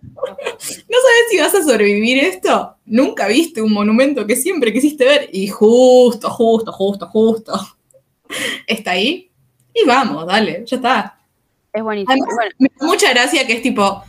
[0.88, 2.76] ¿No sabes si vas a sobrevivir esto?
[2.84, 7.52] Nunca viste un monumento que siempre quisiste ver y justo, justo, justo, justo
[8.66, 9.30] está ahí.
[9.74, 11.18] Y vamos, dale, ya está.
[11.72, 12.12] Es buenísimo.
[12.12, 14.02] Además, Bueno, me da mucha gracia que es tipo,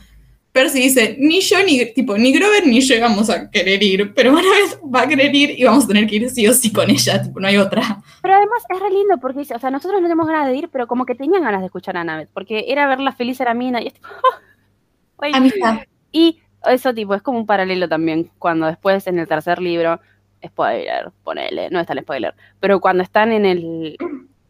[0.55, 4.31] Percy dice, ni yo, ni, tipo, ni Grover ni yo vamos a querer ir, pero
[4.31, 6.71] una vez va a querer ir y vamos a tener que ir sí o sí
[6.71, 8.01] con ella, tipo, no hay otra.
[8.21, 10.69] pero además es re lindo porque dice, o sea, nosotros no tenemos ganas de ir,
[10.69, 13.53] pero como que tenían ganas de escuchar a Annabeth, porque era verla feliz a la
[13.53, 14.07] mina y es tipo,
[15.17, 15.33] güey.
[15.35, 15.79] Amistad.
[16.13, 19.99] Y eso tipo es como un paralelo también, cuando después en el tercer libro,
[20.41, 23.97] spoiler, ponele, no está el spoiler, pero cuando están en el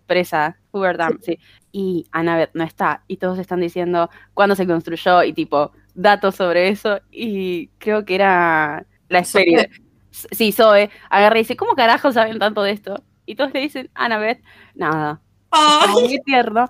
[0.06, 1.40] presa, Hoover Dam, sí,
[1.72, 6.70] y Annabeth no está, y todos están diciendo cuándo se construyó y tipo datos sobre
[6.70, 9.70] eso, y creo que era la serie.
[10.12, 13.04] Sí, Zoe agarra y dice, ¿cómo carajo saben tanto de esto?
[13.26, 14.42] Y todos le dicen, Annabeth,
[14.76, 16.70] nada, Ay, muy tierno,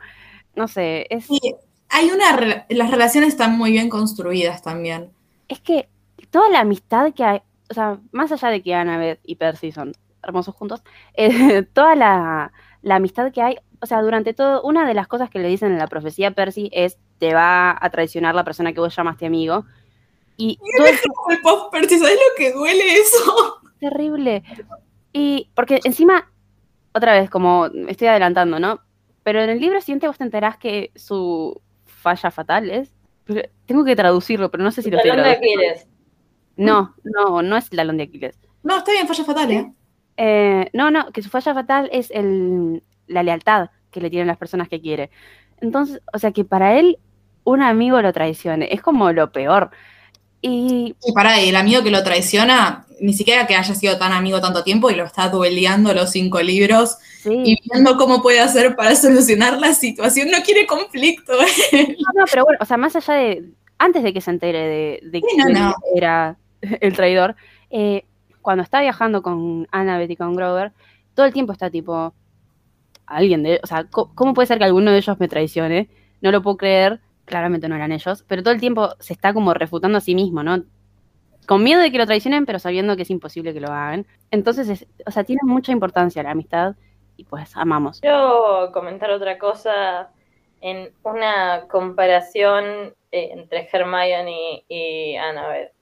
[0.56, 1.30] no sé, es...
[1.30, 1.56] y
[1.90, 5.12] hay una, las relaciones están muy bien construidas también.
[5.48, 5.88] es que
[6.30, 9.94] toda la amistad que hay, o sea, más allá de que Annabeth y Percy son
[10.24, 10.84] hermosos juntos,
[11.14, 12.52] eh, toda la,
[12.86, 15.72] la amistad que hay, o sea, durante todo, una de las cosas que le dicen
[15.72, 19.26] en la profecía a Percy es, te va a traicionar la persona que vos llamaste
[19.26, 19.66] amigo.
[20.38, 23.60] Y todo es El post Percy, ¿sabes lo que duele eso?
[23.80, 24.44] terrible.
[25.14, 26.32] Y porque encima,
[26.94, 28.82] otra vez, como me estoy adelantando, ¿no?
[29.24, 32.94] Pero en el libro siguiente vos te enterás que su falla fatal es...
[33.24, 35.72] pero tengo que traducirlo, pero no sé si lo estoy Talón de traduciendo.
[35.72, 35.88] Aquiles.
[36.56, 38.38] No, no, no es el talón de Aquiles.
[38.62, 39.74] No, está bien, falla fatal, ¿eh?
[40.18, 44.38] Eh, no, no, que su falla fatal es el, la lealtad que le tienen las
[44.38, 45.10] personas que quiere.
[45.62, 47.00] Entonces, o sea, que para él
[47.44, 49.72] un amigo lo traicione, es como lo peor.
[50.42, 54.12] Y Y pará, y el amigo que lo traiciona, ni siquiera que haya sido tan
[54.12, 58.40] amigo tanto tiempo y lo está dueleando los cinco libros sí, y viendo cómo puede
[58.40, 60.30] hacer para solucionar la situación.
[60.30, 61.34] No quiere conflicto.
[61.34, 61.96] ¿eh?
[62.00, 63.46] no, no, pero bueno, o sea, más allá de,
[63.78, 65.76] antes de que se entere de, de Sí, que no, no.
[65.96, 67.36] era el traidor,
[67.70, 68.06] eh,
[68.46, 70.74] cuando está viajando con Annabeth y con Grover,
[71.16, 72.16] todo el tiempo está tipo,
[73.08, 75.90] alguien de, o sea, ¿cómo puede ser que alguno de ellos me traicione?
[76.22, 79.54] No lo puedo creer, claramente no eran ellos, pero todo el tiempo se está como
[79.54, 80.64] refutando a sí mismo, ¿no?
[81.48, 84.08] con miedo de que lo traicionen, pero sabiendo que es imposible que lo hagan.
[84.32, 86.76] Entonces, es- o sea, tiene mucha importancia la amistad
[87.18, 88.00] y pues amamos.
[88.02, 90.12] Quiero comentar otra cosa
[90.62, 95.75] en una comparación eh, entre Hermione y Annabeth.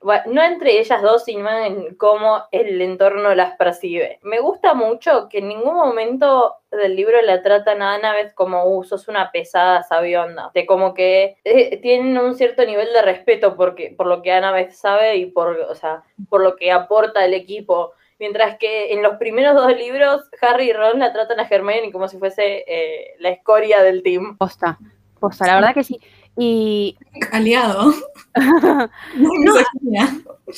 [0.00, 4.20] Bueno, no entre ellas dos, sino en cómo el entorno las percibe.
[4.22, 8.84] Me gusta mucho que en ningún momento del libro la tratan a Annabeth como, uh,
[8.84, 10.52] sos una pesada sabionda.
[10.54, 14.70] De como que eh, tienen un cierto nivel de respeto porque, por lo que Annabeth
[14.70, 17.92] sabe y por, o sea, por lo que aporta el equipo.
[18.20, 22.06] Mientras que en los primeros dos libros, Harry y Ron la tratan a Hermione como
[22.06, 24.36] si fuese eh, la escoria del team.
[24.38, 24.78] Posta,
[25.18, 26.00] posta, la verdad que sí.
[26.38, 26.96] Y
[27.32, 27.92] Aliado.
[29.16, 30.08] Misoginia.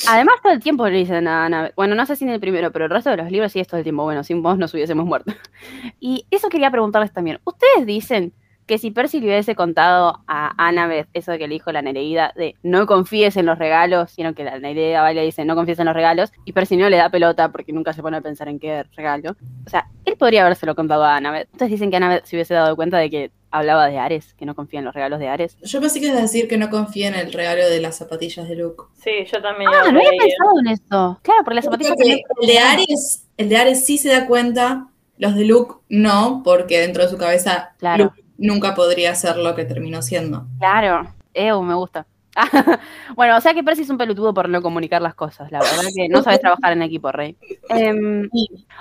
[0.07, 2.71] además todo el tiempo le dicen a Annabeth, bueno, no sé si en el primero,
[2.71, 4.75] pero el resto de los libros sí es todo el tiempo, bueno, sin vos nos
[4.75, 5.33] hubiésemos muerto.
[5.99, 8.35] Y eso quería preguntarles también, ¿ustedes dicen
[8.67, 12.55] que si Percy le hubiese contado a Annabeth eso que le dijo la Nereida de
[12.63, 15.79] no confíes en los regalos, sino que la Nereida va y le dice no confíes
[15.81, 18.49] en los regalos, y Percy no le da pelota porque nunca se pone a pensar
[18.49, 19.35] en qué regalo.
[19.67, 21.49] O sea, él podría habérselo contado a Annabeth.
[21.53, 24.55] Ustedes dicen que Annabeth se hubiese dado cuenta de que hablaba de Ares, que no
[24.55, 25.57] confía en los regalos de Ares.
[25.63, 28.49] Yo pensé que ibas a decir que no confía en el regalo de las zapatillas
[28.49, 28.85] de Luke.
[29.03, 29.71] Sí, yo también.
[29.73, 31.21] Ah, lo no había pensado en eso.
[31.23, 34.09] Claro, porque las Yo zapatillas que también- el de Ares, el de Ares sí se
[34.11, 38.05] da cuenta, los de Luke no, porque dentro de su cabeza Claro.
[38.05, 40.47] Luke nunca podría ser lo que terminó siendo.
[40.59, 42.07] Claro, Ew, me gusta.
[43.17, 45.83] bueno, o sea que Percy es un pelotudo por no comunicar las cosas, la verdad
[45.95, 47.37] que no sabes trabajar en equipo, Rey.
[47.69, 48.29] Em,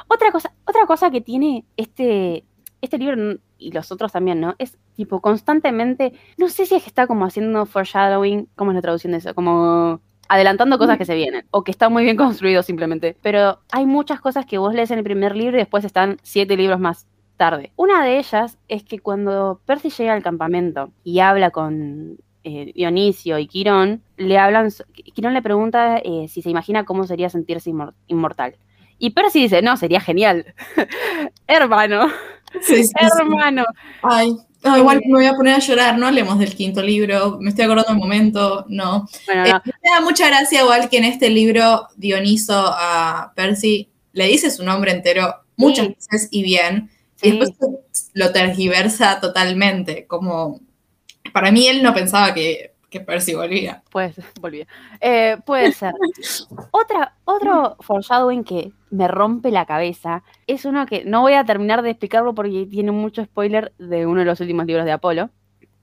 [0.08, 2.44] otra cosa, otra cosa que tiene este,
[2.80, 4.56] este libro y los otros también, ¿no?
[4.58, 8.82] Es tipo constantemente, no sé si es que está como haciendo foreshadowing, ¿cómo es la
[8.82, 9.36] traducción de eso?
[9.36, 13.18] Como adelantando cosas que se vienen, o que está muy bien construido simplemente.
[13.22, 16.56] Pero hay muchas cosas que vos lees en el primer libro y después están siete
[16.56, 17.72] libros más tarde.
[17.76, 23.40] Una de ellas es que cuando Percy llega al campamento y habla con eh, Dionisio
[23.40, 24.70] y Quirón, le hablan,
[25.16, 28.56] Quirón le pregunta eh, si se imagina cómo sería sentirse inmor- inmortal.
[29.00, 30.54] Y Percy dice, no, sería genial.
[31.48, 32.08] Hermano,
[32.62, 32.92] Sí, sí, sí.
[33.20, 33.66] hermano.
[34.02, 37.50] Ay, no, igual me voy a poner a llorar, no hablemos del quinto libro, me
[37.50, 39.08] estoy acordando del momento, no.
[39.26, 43.90] Bueno, Eh, no, me da mucha gracia igual que en este libro Dioniso a Percy
[44.14, 45.96] le dice su nombre entero muchas Sí.
[46.12, 47.30] veces y bien, Sí.
[47.30, 47.52] y después
[48.14, 50.60] lo tergiversa totalmente, como
[51.34, 53.84] para mí él no pensaba que, que Percy volvía.
[53.92, 54.66] Pues, volví.
[55.00, 55.94] Eh, puede ser.
[56.72, 61.82] Otra, otro foreshadowing que me rompe la cabeza es uno que no voy a terminar
[61.82, 65.30] de explicarlo porque tiene mucho spoiler de uno de los últimos libros de Apolo.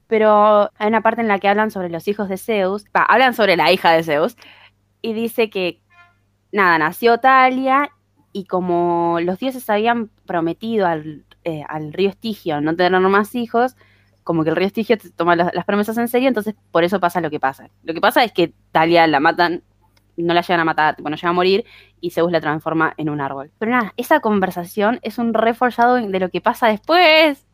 [0.09, 3.57] Pero hay una parte en la que hablan sobre los hijos de Zeus, hablan sobre
[3.57, 4.37] la hija de Zeus,
[5.03, 5.81] y dice que,
[6.53, 7.91] nada, nació Talia,
[8.33, 13.77] y como los dioses habían prometido al, eh, al río Estigio no tener más hijos,
[14.27, 16.99] como que el río Estigio te toma las, las promesas en serio, entonces por eso
[16.99, 17.71] pasa lo que pasa.
[17.85, 19.63] Lo que pasa es que Talia la matan,
[20.17, 21.65] no la llegan a matar, bueno, llega a morir
[22.01, 23.53] y Zeus la transforma en un árbol.
[23.57, 27.47] Pero nada, esa conversación es un reforzado de lo que pasa después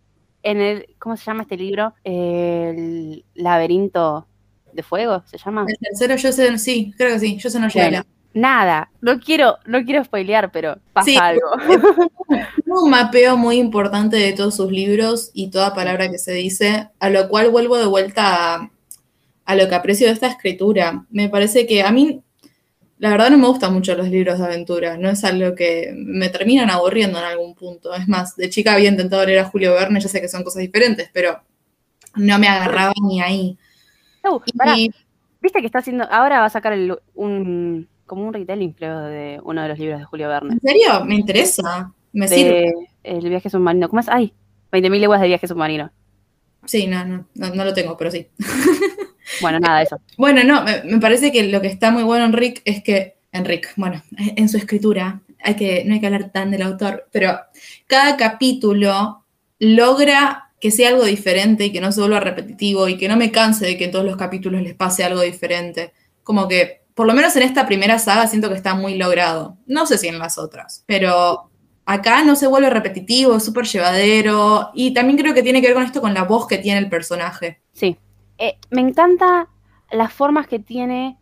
[0.43, 1.93] en el, ¿cómo se llama este libro?
[2.05, 4.27] El laberinto
[4.73, 5.67] de fuego, ¿se llama?
[5.69, 8.03] El tercero yo sé, sí, creo que sí, yo sé no Bueno.
[8.35, 11.16] Nada, no quiero, no quiero spoilear, pero pasa Sí.
[11.16, 11.47] algo.
[12.66, 17.11] Un mapeo muy importante de todos sus libros y toda palabra que se dice, a
[17.11, 18.71] lo cual vuelvo de vuelta a,
[19.45, 21.05] a lo que aprecio de esta escritura.
[21.11, 22.23] Me parece que a mí,
[22.99, 26.29] la verdad no me gustan mucho los libros de aventura, no es algo que me
[26.31, 27.95] terminan aburriendo en algún punto.
[27.95, 30.61] Es más, de chica había intentado leer a Julio Verne, ya sé que son cosas
[30.62, 31.42] diferentes, pero
[32.16, 33.59] no me agarraba ni ahí.
[34.25, 34.38] Uh,
[34.77, 34.90] Y
[35.40, 39.41] Viste que está haciendo, ahora va a sacar el- un, como un retelling, creo, de
[39.43, 40.55] uno de los libros de Julio Verne.
[40.55, 41.05] ¿En serio?
[41.05, 42.51] Me interesa, me sirve.
[42.51, 43.88] De el viaje submarino.
[43.88, 44.09] ¿Cómo es?
[44.09, 44.33] Ay,
[44.71, 45.91] 20.000 leguas de viaje submarino.
[46.65, 48.29] Sí, no, no, no, no lo tengo, pero sí.
[49.41, 50.01] Bueno, nada, eso.
[50.17, 53.17] Bueno, no, me, me parece que lo que está muy bueno en Rick es que,
[53.33, 57.09] en Rick, bueno, en su escritura, hay que, no hay que hablar tan del autor,
[57.12, 57.38] pero
[57.87, 59.25] cada capítulo
[59.59, 63.33] logra que sea algo diferente y que no se vuelva repetitivo y que no me
[63.33, 65.93] canse de que en todos los capítulos les pase algo diferente.
[66.23, 69.57] Como que, por lo menos en esta primera saga, siento que está muy logrado.
[69.66, 71.50] No sé si en las otras, pero
[71.85, 75.76] acá no se vuelve repetitivo, es súper llevadero y también creo que tiene que ver
[75.76, 77.62] con esto, con la voz que tiene el personaje.
[77.72, 77.96] Sí.
[78.38, 79.48] Eh, me encanta
[79.90, 81.18] las formas que tiene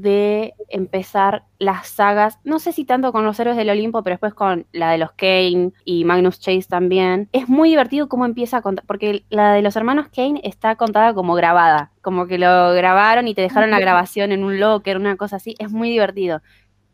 [0.00, 4.34] de empezar las sagas, no sé si tanto con los héroes del Olimpo, pero después
[4.34, 7.28] con la de los Kane y Magnus Chase también.
[7.32, 11.14] Es muy divertido cómo empieza a contar, porque la de los hermanos Kane está contada
[11.14, 15.16] como grabada, como que lo grabaron y te dejaron la grabación en un locker, una
[15.16, 16.42] cosa así, es muy divertido.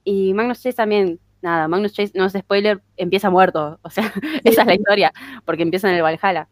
[0.05, 4.13] Y Magnus Chase también, nada, Magnus Chase, no es spoiler, empieza muerto, o sea,
[4.45, 5.13] esa es la historia,
[5.45, 6.49] porque empieza en el Valhalla.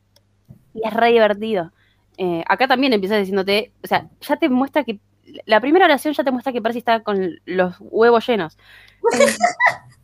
[0.74, 1.72] Y es re divertido.
[2.16, 5.00] Eh, acá también empieza diciéndote, o sea, ya te muestra que
[5.46, 8.58] la primera oración ya te muestra que Percy está con los huevos llenos.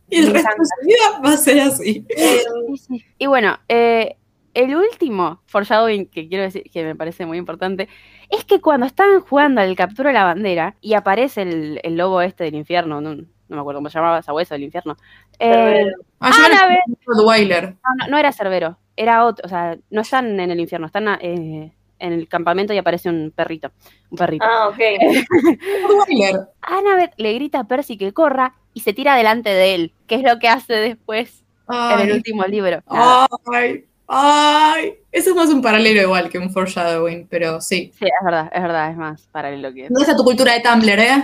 [0.09, 2.05] Y el resto de su vida va a ser así.
[2.15, 3.05] sí, sí.
[3.17, 4.17] Y bueno, eh,
[4.53, 7.87] el último foreshadowing que quiero decir, que me parece muy importante,
[8.29, 12.21] es que cuando estaban jugando al captura de la bandera y aparece el, el lobo
[12.21, 14.97] este del infierno, no, no me acuerdo cómo se llamaba, sabueso del infierno.
[15.39, 15.85] eh.
[16.19, 20.87] Ah, no, no, no era Cerbero, era otro, o sea, no están en el infierno,
[20.87, 23.71] están eh, en el campamento y aparece un perrito,
[24.09, 24.45] un perrito.
[24.45, 24.79] Ah, ok.
[26.61, 30.23] Annabeth le grita a Percy que corra y se tira delante de él, que es
[30.23, 32.81] lo que hace después en el último libro.
[32.89, 33.27] Nada.
[33.53, 34.95] ay, ay.
[35.11, 37.91] Eso es más un paralelo igual que un foreshadowing, pero sí.
[37.97, 39.83] Sí, es verdad, es verdad, es más paralelo que...
[39.83, 41.23] ¿Dónde está tu cultura de Tumblr, eh?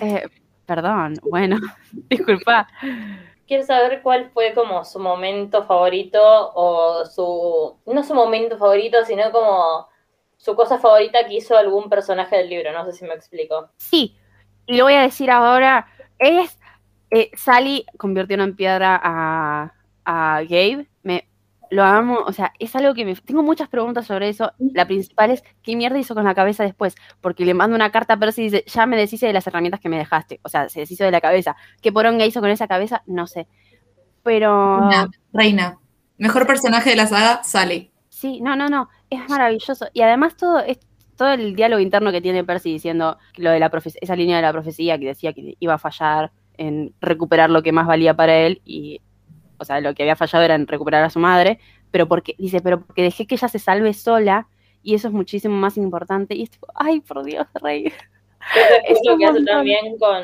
[0.00, 0.28] Eh,
[0.66, 1.56] perdón, bueno,
[2.10, 2.68] disculpa.
[3.46, 6.20] Quiero saber cuál fue como su momento favorito
[6.54, 7.76] o su...
[7.86, 9.88] No su momento favorito, sino como
[10.42, 12.72] su cosa favorita que hizo algún personaje del libro.
[12.72, 13.70] No sé si me explico.
[13.76, 14.16] Sí,
[14.66, 15.86] y lo voy a decir ahora,
[16.18, 16.58] es...
[17.12, 19.74] eh, Sally convirtió en piedra a,
[20.04, 21.28] a Gabe, me
[21.70, 23.14] lo amo, o sea, es algo que me...
[23.14, 26.94] Tengo muchas preguntas sobre eso, la principal es, ¿qué mierda hizo con la cabeza después?
[27.20, 29.80] Porque le mando una carta a Percy y dice, ya me deshice de las herramientas
[29.80, 31.54] que me dejaste, o sea, se deshizo de la cabeza.
[31.80, 33.02] ¿Qué poronga hizo con esa cabeza?
[33.06, 33.46] No sé.
[34.22, 34.80] Pero...
[34.80, 35.78] Reina, reina.
[36.16, 37.90] Mejor personaje de la saga, Sally.
[38.08, 39.86] Sí, no, no, no, es maravilloso.
[39.92, 40.78] Y además todo, es,
[41.16, 44.42] todo el diálogo interno que tiene Percy diciendo lo de la profe- esa línea de
[44.42, 48.36] la profecía que decía que iba a fallar en recuperar lo que más valía para
[48.38, 49.00] él y,
[49.58, 51.58] o sea, lo que había fallado era en recuperar a su madre,
[51.90, 54.48] pero porque, dice, pero porque dejé que ella se salve sola
[54.82, 56.34] y eso es muchísimo más importante.
[56.34, 57.84] Y es tipo, ay, por Dios, rey.
[58.52, 60.22] Creo que es Es lo un que hace también con,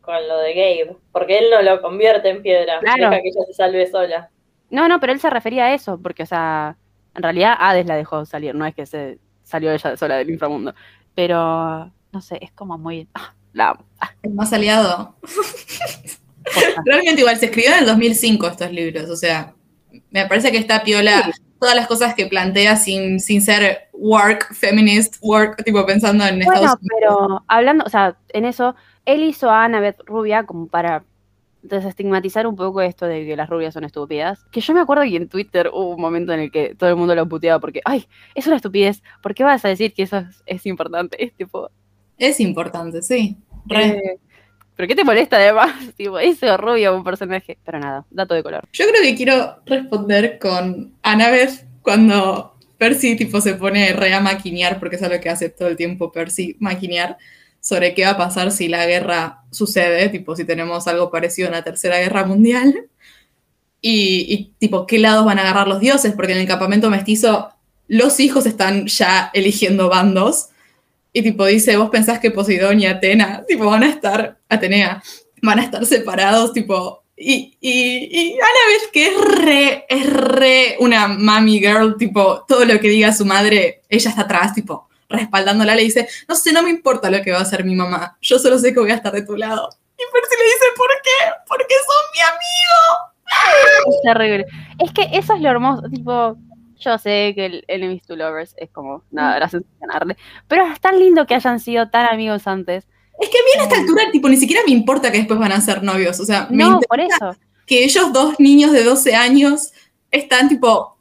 [0.00, 0.96] con lo de Gabe.
[1.12, 2.80] Porque él no lo convierte en piedra.
[2.80, 3.10] Claro.
[3.10, 4.30] Deja que ella se salve sola.
[4.70, 6.76] No, no, pero él se refería a eso, porque, o sea,
[7.14, 10.74] en realidad Hades la dejó salir, no es que se salió ella sola del inframundo.
[11.14, 13.08] Pero, no sé, es como muy...
[13.14, 13.78] ah, la.
[14.00, 15.16] Ah, El más aliado.
[16.84, 19.54] Realmente igual, se escribió en el 2005 estos libros, o sea,
[20.10, 21.30] me parece que está piola
[21.60, 26.54] todas las cosas que plantea sin, sin ser work, feminist, work, tipo pensando en Bueno,
[26.54, 26.98] Estados Unidos.
[26.98, 31.04] pero hablando, o sea, en eso, él hizo a Annabeth rubia como para
[31.62, 34.44] desestigmatizar un poco esto de que las rubias son estúpidas.
[34.50, 36.96] Que yo me acuerdo que en Twitter hubo un momento en el que todo el
[36.96, 40.18] mundo lo puteaba porque, ay, es una estupidez, ¿por qué vas a decir que eso
[40.18, 41.22] es, es importante?
[41.22, 41.70] Es tipo,
[42.18, 43.36] Es importante, sí.
[43.66, 43.86] Re.
[43.88, 44.18] eh,
[44.76, 45.74] ¿pero qué te molesta además?
[45.96, 47.58] tipo, eso rubio un personaje.
[47.64, 48.68] Pero nada, dato de color.
[48.72, 54.78] Yo creo que quiero responder con Annabeth cuando Percy tipo se pone re a maquinear,
[54.78, 57.18] porque es algo que hace todo el tiempo Percy, maquinear
[57.60, 61.50] sobre qué va a pasar si la guerra sucede, tipo si tenemos algo parecido a
[61.50, 62.88] una tercera guerra mundial.
[63.82, 66.12] Y, tipo, ¿qué lados van a agarrar los dioses?
[66.14, 67.50] Porque en el campamento mestizo
[67.88, 70.48] los hijos están ya eligiendo bandos.
[71.12, 75.02] Y tipo dice, vos pensás que Poseidón y Atena, tipo, van a estar, Atenea,
[75.42, 81.08] van a estar separados, tipo, y, y, y Annabeth, que es re, es re una
[81.08, 85.82] mami girl, tipo, todo lo que diga su madre, ella está atrás, tipo, respaldándola, le
[85.82, 88.58] dice, no sé, no me importa lo que va a hacer mi mamá, yo solo
[88.58, 89.68] sé que voy a estar de tu lado.
[89.98, 91.32] Y Percy le dice, ¿por qué?
[91.46, 93.94] Porque son mi amigo.
[93.94, 94.46] Es terrible.
[94.78, 96.36] Es que eso es lo hermoso, tipo,
[96.78, 100.16] yo sé que el Enemies to Lovers es como, nada, era sensacionarle,
[100.48, 102.86] pero es tan lindo que hayan sido tan amigos antes.
[103.20, 105.52] Es que a mí a esta altura, tipo, ni siquiera me importa que después van
[105.52, 107.36] a ser novios, o sea, me No, por eso.
[107.66, 109.72] que ellos dos niños de 12 años
[110.10, 110.96] están tipo,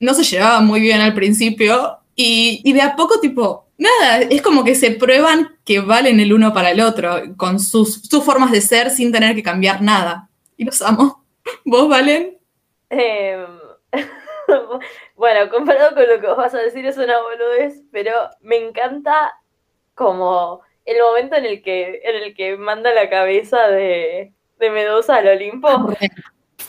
[0.00, 4.42] no se llevaban muy bien al principio y, y de a poco tipo, nada, es
[4.42, 8.52] como que se prueban que valen el uno para el otro con sus, sus formas
[8.52, 10.28] de ser sin tener que cambiar nada.
[10.58, 11.24] Y los amo.
[11.64, 12.38] ¿Vos, Valen?
[12.90, 13.46] Eh,
[15.16, 18.12] bueno, comparado con lo que vos vas a decir es una boludez, pero
[18.42, 19.32] me encanta
[19.94, 25.16] como el momento en el que, en el que manda la cabeza de, de Medusa
[25.16, 25.94] al Olimpo.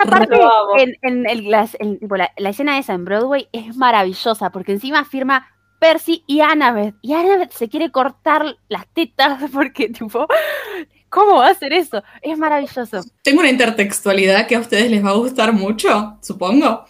[0.01, 0.37] Esa parte
[0.77, 4.71] en, en el, las- en, tipo, la, la escena esa en Broadway es maravillosa porque
[4.73, 5.47] encima firma
[5.79, 6.95] Percy y Annabeth.
[7.01, 10.27] Y Annabeth se quiere cortar las tetas porque, tipo,
[11.09, 12.03] ¿cómo va a hacer eso?
[12.21, 13.01] Es maravilloso.
[13.23, 16.85] Tengo una intertextualidad que a ustedes les va a gustar mucho, supongo.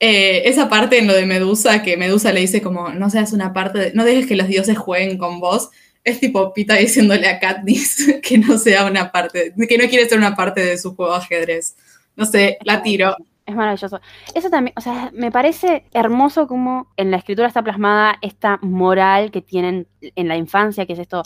[0.00, 3.52] Eh, esa parte en lo de Medusa, que Medusa le dice como, no seas una
[3.52, 5.70] parte, de- no dejes que los dioses jueguen con vos,
[6.02, 10.18] es tipo Pita diciéndole a Katniss que no sea una parte, que no quiere ser
[10.18, 11.76] una parte de su juego ajedrez.
[12.16, 13.16] No sé, la tiro.
[13.46, 14.00] Es maravilloso.
[14.34, 19.30] Eso también, o sea, me parece hermoso como en la escritura está plasmada esta moral
[19.30, 21.22] que tienen en la infancia, que es esto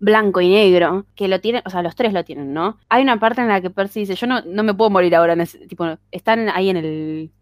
[0.00, 2.78] blanco y negro, que lo tienen, o sea, los tres lo tienen, ¿no?
[2.88, 5.34] Hay una parte en la que Percy dice, yo no, no me puedo morir ahora,
[5.34, 7.32] en ese- tipo, están ahí en el,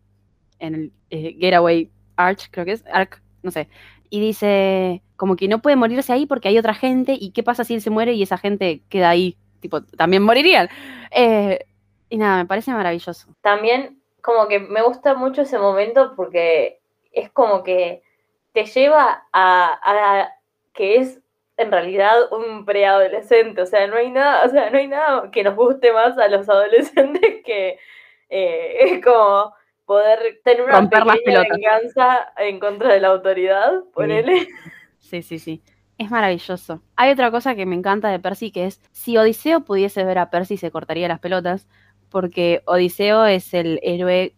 [0.59, 3.69] en el eh, Getaway Arch, creo que es, Arc, no sé,
[4.11, 7.65] y dice, como que no puede morirse ahí porque hay otra gente y qué pasa
[7.65, 10.69] si él se muere y esa gente queda ahí, tipo, también morirían.
[11.11, 11.61] Eh,
[12.13, 13.35] y nada, me parece maravilloso.
[13.41, 16.79] También como que me gusta mucho ese momento porque
[17.11, 18.03] es como que
[18.53, 20.29] te lleva a, a
[20.75, 21.23] que es
[21.57, 25.43] en realidad un preadolescente, o sea, no hay nada, o sea, no hay nada que
[25.43, 27.79] nos guste más a los adolescentes que
[28.29, 29.55] eh, es como
[29.87, 34.49] poder tener una pequeña venganza en contra de la autoridad, ponele.
[34.99, 35.63] Sí, sí, sí.
[35.97, 36.83] Es maravilloso.
[36.97, 40.31] Hay otra cosa que me encanta de Percy que es, si Odiseo pudiese ver a
[40.31, 41.69] Percy se cortaría las pelotas,
[42.13, 44.35] porque Odiseo es el héroe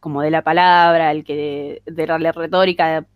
[0.00, 3.06] como de la palabra, el que de, la retórica,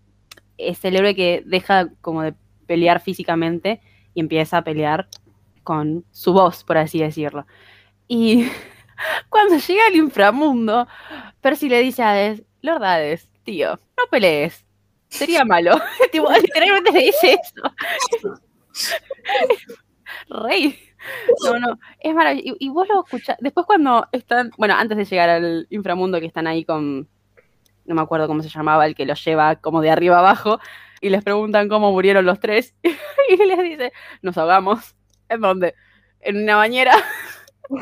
[0.59, 2.35] es el héroe que deja como de
[2.67, 3.81] pelear físicamente
[4.13, 5.09] y empieza a pelear
[5.63, 7.47] con su voz, por así decirlo.
[8.09, 8.49] Y
[9.29, 10.89] cuando llega al inframundo,
[11.41, 14.65] Percy le dice a Hades, Lord Hades, tío, no pelees,
[15.09, 15.81] sería malo.
[16.13, 17.75] tipo, literalmente le dice eso.
[20.45, 20.90] Rey.
[21.61, 22.57] No, es maravilloso.
[22.61, 26.47] Y, vos lo escuchás, después cuando están, bueno, antes de llegar al inframundo que están
[26.47, 27.09] ahí con,
[27.85, 30.61] no me acuerdo cómo se llamaba, el que los lleva como de arriba abajo,
[31.01, 33.93] y les preguntan cómo murieron los tres, y les dice,
[34.23, 34.95] nos ahogamos.
[35.29, 35.75] ¿En dónde?
[36.21, 36.93] En una bañera.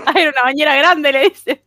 [0.06, 1.64] Ah, en una bañera grande, le dice.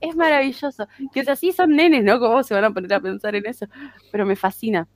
[0.00, 0.86] Es maravilloso.
[1.12, 2.20] Que o sea, sí son nenes, ¿no?
[2.20, 3.66] ¿Cómo se van a poner a pensar en eso?
[4.12, 4.86] Pero me fascina.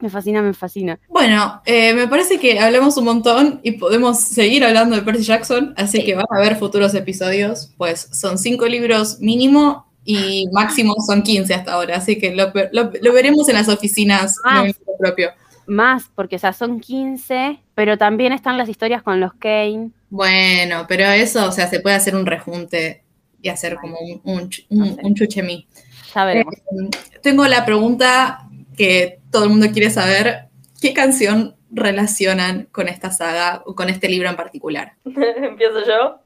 [0.00, 0.98] Me fascina, me fascina.
[1.08, 5.72] Bueno, eh, me parece que hablamos un montón y podemos seguir hablando de Percy Jackson,
[5.76, 6.04] así Sí.
[6.04, 11.54] que van a haber futuros episodios, pues son cinco libros mínimo y máximo son 15
[11.54, 14.64] hasta ahora, así que lo, lo- lo veremos en las oficinas Ah.
[14.64, 15.30] de propio.
[15.66, 19.92] Más, porque o sea, son 15, pero también están las historias con los Kane.
[20.10, 23.02] Bueno, pero eso, o sea, se puede hacer un rejunte
[23.40, 24.20] y hacer como un,
[24.68, 25.66] un, un, chuchemí.
[26.14, 26.54] Ya veremos.
[26.54, 28.46] Eh, tengo la pregunta
[28.76, 30.48] que todo el mundo quiere saber.
[30.80, 34.94] ¿Qué canción relacionan con esta saga o con este libro en particular?
[35.04, 36.20] Empiezo yo.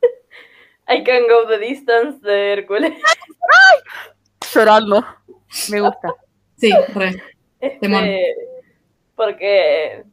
[0.88, 2.92] I can go the distance de Hércules.
[4.54, 5.04] Llorando.
[5.70, 6.14] Me gusta.
[6.56, 7.22] Sí, re.
[7.60, 7.88] Este,
[9.14, 10.04] porque,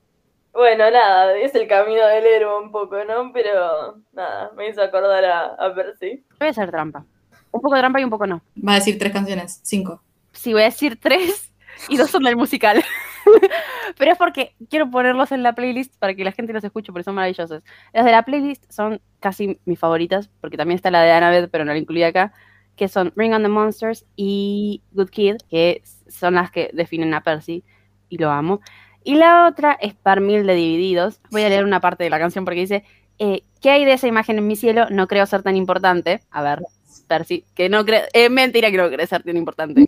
[0.53, 3.31] bueno, nada, es el camino del héroe un poco, ¿no?
[3.33, 6.23] Pero, nada, me hizo acordar a, a Percy.
[6.37, 7.05] Voy a hacer trampa.
[7.51, 8.41] Un poco de trampa y un poco no.
[8.55, 10.03] Va a decir tres canciones, cinco.
[10.31, 11.48] Sí, voy a decir tres
[11.87, 12.83] y dos son del musical.
[13.97, 17.03] Pero es porque quiero ponerlos en la playlist para que la gente los escuche porque
[17.03, 17.63] son maravillosos.
[17.93, 21.65] Las de la playlist son casi mis favoritas, porque también está la de Annabeth, pero
[21.65, 22.33] no la incluí acá,
[22.75, 27.21] que son Bring on the Monsters y Good Kid, que son las que definen a
[27.21, 27.63] Percy
[28.09, 28.61] y lo amo.
[29.03, 31.21] Y la otra es Par Mil de Divididos.
[31.31, 32.83] Voy a leer una parte de la canción porque dice,
[33.17, 34.87] eh, ¿qué hay de esa imagen en mi cielo?
[34.89, 36.21] No creo ser tan importante.
[36.31, 36.61] A ver,
[37.07, 39.85] Percy, que no cree, es mentira que no cree ser tan importante.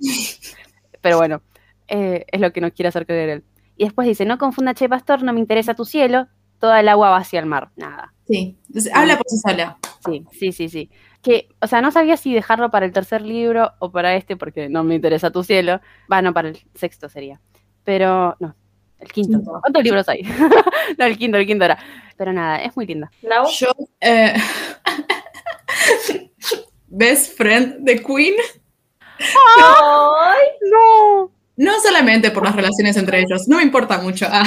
[1.01, 1.41] Pero bueno,
[1.87, 3.43] eh, es lo que nos quiere hacer creer él.
[3.77, 6.27] Y después dice, no confunda, che, pastor, no me interesa tu cielo,
[6.59, 7.69] toda el agua va hacia el mar.
[7.75, 8.13] Nada.
[8.27, 8.57] Sí.
[8.67, 9.77] Entonces, Habla por sí sola.
[10.05, 10.91] Sí, sí, sí, sí.
[11.21, 14.69] Que, o sea, no sabía si dejarlo para el tercer libro o para este, porque
[14.69, 15.81] no me interesa tu cielo.
[16.11, 17.39] Va, no, para el sexto sería.
[17.83, 18.55] Pero, no,
[18.99, 19.37] el quinto.
[19.37, 19.59] Quinto.
[19.61, 20.21] ¿Cuántos libros hay?
[20.97, 21.77] no, el quinto, el quinto era.
[22.17, 23.11] Pero nada, es muy linda.
[23.57, 23.67] Yo.
[23.99, 24.33] eh,
[26.87, 28.35] Best friend de Queen.
[29.19, 30.47] ¡Ay!
[30.71, 34.25] No, No solamente por las relaciones entre ellos, no me importa mucho.
[34.29, 34.43] Ah.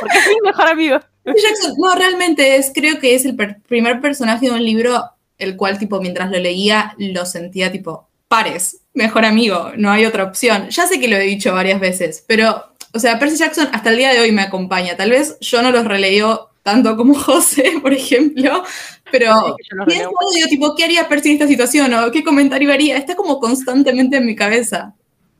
[0.00, 1.00] porque es mi mejor amigo.
[1.22, 5.02] Percy Jackson, no, realmente es, creo que es el per- primer personaje de un libro
[5.38, 10.24] el cual, tipo, mientras lo leía, lo sentía, tipo, pares, mejor amigo, no hay otra
[10.24, 10.68] opción.
[10.68, 13.96] Ya sé que lo he dicho varias veces, pero, o sea, Percy Jackson hasta el
[13.96, 14.96] día de hoy me acompaña.
[14.96, 18.62] Tal vez yo no los releo tanto como José, por ejemplo,
[19.10, 21.92] pero pienso, digo, tipo, ¿qué haría Percy en esta situación?
[21.94, 22.96] ¿O qué comentario haría?
[22.96, 24.94] Está como constantemente en mi cabeza.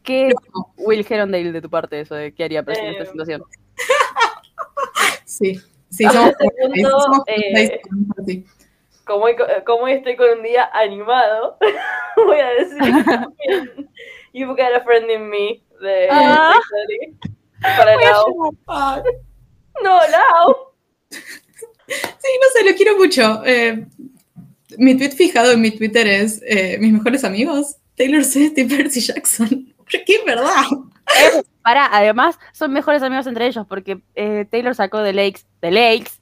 [0.05, 0.75] ¿Qué amo.
[0.77, 3.43] Will Herondale de tu parte eso de qué haría en esta Eh, situación?
[5.25, 5.59] Sí,
[5.91, 7.81] sí, somos, Segundo, somos eh,
[8.27, 8.45] sí.
[9.05, 9.35] como, hoy,
[9.67, 11.59] como hoy estoy con un día animado,
[12.17, 13.91] voy a decir también
[14.33, 16.53] You've Got a Friend in Me de Ah.
[17.77, 18.53] Para Lau.
[18.69, 19.03] Ah,
[19.83, 20.57] No, Lau.
[21.11, 21.19] Sí,
[21.89, 23.43] no sé, lo quiero mucho.
[23.45, 23.87] Eh,
[24.79, 29.01] mi tweet fijado en mi Twitter es eh, mis mejores amigos, Taylor Swift y Percy
[29.01, 29.74] Jackson.
[29.93, 30.62] Es verdad.
[31.62, 36.12] Para, además, son mejores amigos entre ellos porque eh, Taylor sacó de Lakes, de Lakes,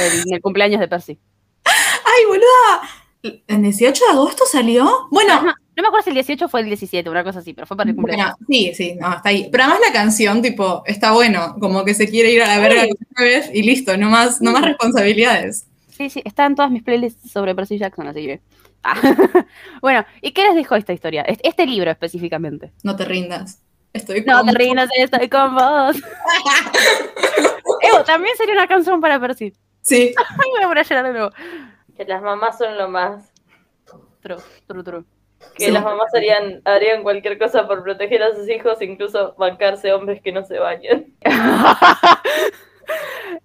[0.00, 1.18] el, en el cumpleaños de Percy.
[1.64, 3.42] Ay, boluda.
[3.48, 5.08] ¿En 18 de agosto salió?
[5.10, 7.52] Bueno, Ajá, No me acuerdo si el 18 o fue el 17, una cosa así,
[7.54, 8.34] pero fue para el cumpleaños.
[8.38, 9.48] bueno, sí, sí, no, está ahí.
[9.50, 12.82] Pero además la canción, tipo, está bueno, como que se quiere ir a la verga
[12.84, 12.90] Sí.
[13.16, 15.66] una vez y listo, no más, no más responsabilidades.
[15.90, 18.40] Sí, sí, está en todas mis playlists sobre Percy Jackson, así que.
[19.80, 21.22] Bueno, ¿y qué les dejó esta historia?
[21.22, 22.72] Este, libro específicamente.
[22.82, 23.62] No te rindas.
[23.92, 25.96] Estoy No con te rindas, estoy con vos.
[27.82, 29.52] Evo, también sería una canción para Percy.
[29.82, 31.30] Sí, Ay, voy a poner a llorar de nuevo.
[31.96, 33.32] Que las mamás son lo más.
[34.20, 35.04] True, true, true.
[35.56, 35.70] Que Sí.
[35.70, 40.32] las mamás harían, harían cualquier cosa por proteger a sus hijos, incluso bancarse hombres que
[40.32, 41.06] no se bañan.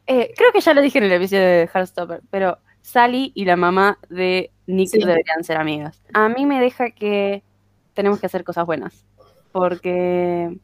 [0.07, 3.55] Eh, creo que ya lo dije en el episodio de Heartstopper, pero Sally y la
[3.55, 4.99] mamá de Nick Sí.
[4.99, 6.01] deberían ser amigas.
[6.13, 7.43] A mí me deja que
[7.93, 9.05] tenemos que hacer cosas buenas,
[9.51, 10.57] porque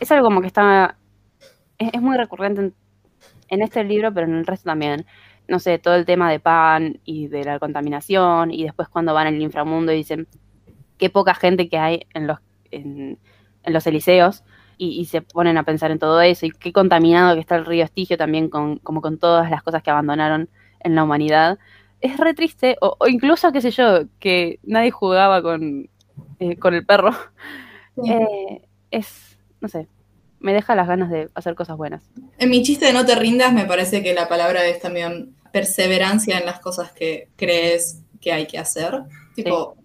[0.00, 0.96] es algo como que está...
[1.78, 2.74] Es, es muy recurrente en,
[3.48, 5.06] en este libro, pero en el resto también.
[5.46, 9.28] No sé, todo el tema de pan y de la contaminación, y después cuando van
[9.28, 10.26] al inframundo y dicen
[10.98, 12.38] qué poca gente que hay en los,
[12.70, 13.18] en,
[13.62, 14.42] en los Eliseos,
[14.76, 17.66] y, y se ponen a pensar en todo eso y qué contaminado que está el
[17.66, 20.48] río Estigio también con, como con todas las cosas que abandonaron
[20.80, 21.58] en la humanidad.
[22.00, 25.88] Es re triste, o, o incluso, qué sé yo, que nadie jugaba con,
[26.38, 27.12] eh, con el perro.
[28.02, 28.12] Sí.
[28.12, 29.88] Eh, es, no sé,
[30.40, 32.02] me deja las ganas de hacer cosas buenas.
[32.38, 36.38] En mi chiste de no te rindas, me parece que la palabra es también perseverancia
[36.38, 39.02] en las cosas que crees que hay que hacer.
[39.34, 39.76] Tipo,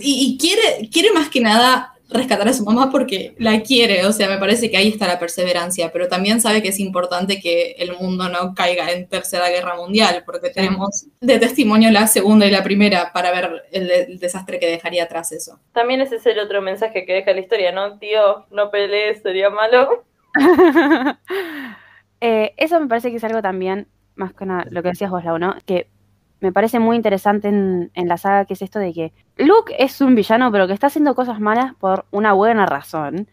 [0.00, 4.12] y, y quiere, quiere más que nada rescatar a su mamá porque la quiere, o
[4.12, 7.72] sea, me parece que ahí está la perseverancia, pero también sabe que es importante que
[7.78, 12.50] el mundo no caiga en tercera guerra mundial, porque tenemos de testimonio la segunda y
[12.50, 15.58] la primera para ver el, el desastre que dejaría atrás eso.
[15.72, 17.98] También ese es el otro mensaje que deja la historia, ¿no?
[17.98, 20.04] Tío, no pelees, sería malo.
[22.20, 23.86] Eh, eso me parece que es algo también,
[24.16, 25.54] más que nada, lo que decías vos, Lau, ¿no?
[25.66, 25.86] Que
[26.40, 30.00] me parece muy interesante en, en la saga, que es esto de que Luke es
[30.00, 33.28] un villano, pero que está haciendo cosas malas por una buena razón.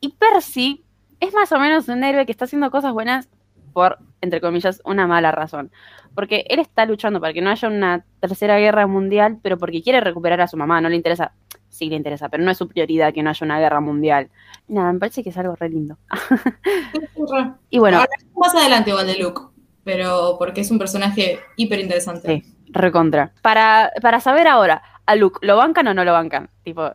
[0.00, 0.84] Y Percy
[1.20, 3.28] es más o menos un héroe que está haciendo cosas buenas
[3.72, 5.70] por, entre comillas, una mala razón.
[6.14, 10.00] Porque él está luchando para que no haya una tercera guerra mundial, pero porque quiere
[10.00, 11.32] recuperar a su mamá, no le interesa.
[11.68, 14.30] Sí le interesa, pero no es su prioridad que no haya una guerra mundial.
[14.68, 15.98] Nada, me parece que es algo re lindo.
[17.70, 19.40] y bueno, Ahora, más adelante igual de Luke,
[19.84, 22.28] pero porque es un personaje hiper interesante.
[22.28, 22.54] Sí.
[22.68, 23.32] Recontra.
[23.42, 26.50] Para, para saber ahora, ¿a Luke lo bancan o no lo bancan?
[26.64, 26.90] Tipo,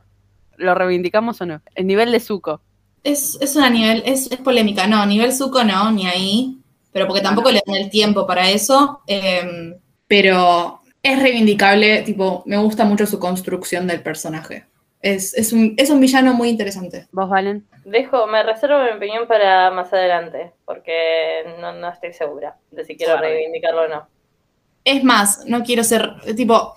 [0.57, 1.61] ¿lo reivindicamos o no?
[1.75, 2.61] El nivel de Zuko.
[3.03, 6.57] Es, es una nivel, es, es polémica, no, nivel suco no, ni ahí,
[6.91, 12.57] pero porque tampoco le dan el tiempo para eso, eh, pero es reivindicable, tipo, me
[12.57, 14.65] gusta mucho su construcción del personaje.
[15.01, 17.07] Es, es, un, es un villano muy interesante.
[17.13, 17.65] ¿Vos, Valen?
[17.89, 22.95] Dejo, me reservo mi opinión para más adelante, porque no, no estoy segura de si
[22.95, 24.07] quiero reivindicarlo o no.
[24.83, 26.75] Es más, no quiero ser, tipo,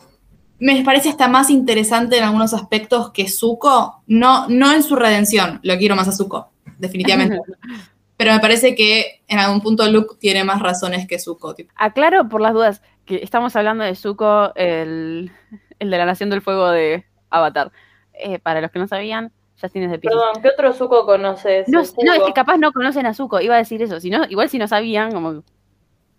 [0.58, 5.60] me parece hasta más interesante en algunos aspectos que Zuko, no, no en su redención,
[5.62, 7.38] lo quiero más a Zuko, definitivamente.
[8.16, 11.54] Pero me parece que en algún punto Luke tiene más razones que Zuko.
[11.54, 11.72] tipo.
[11.76, 15.30] Aclaro por las dudas que estamos hablando de Zuko, el,
[15.78, 17.72] el de la Nación del Fuego de Avatar.
[18.14, 19.32] Eh, para los que no sabían,
[19.62, 20.18] Justin es de Pisces.
[20.18, 21.68] Perdón, ¿qué otro suco conoces?
[21.68, 22.26] No, ¿Un no, es Zuko?
[22.26, 24.00] que capaz no conocen a Zuko, iba a decir eso.
[24.00, 25.42] Si no, igual si no sabían, como,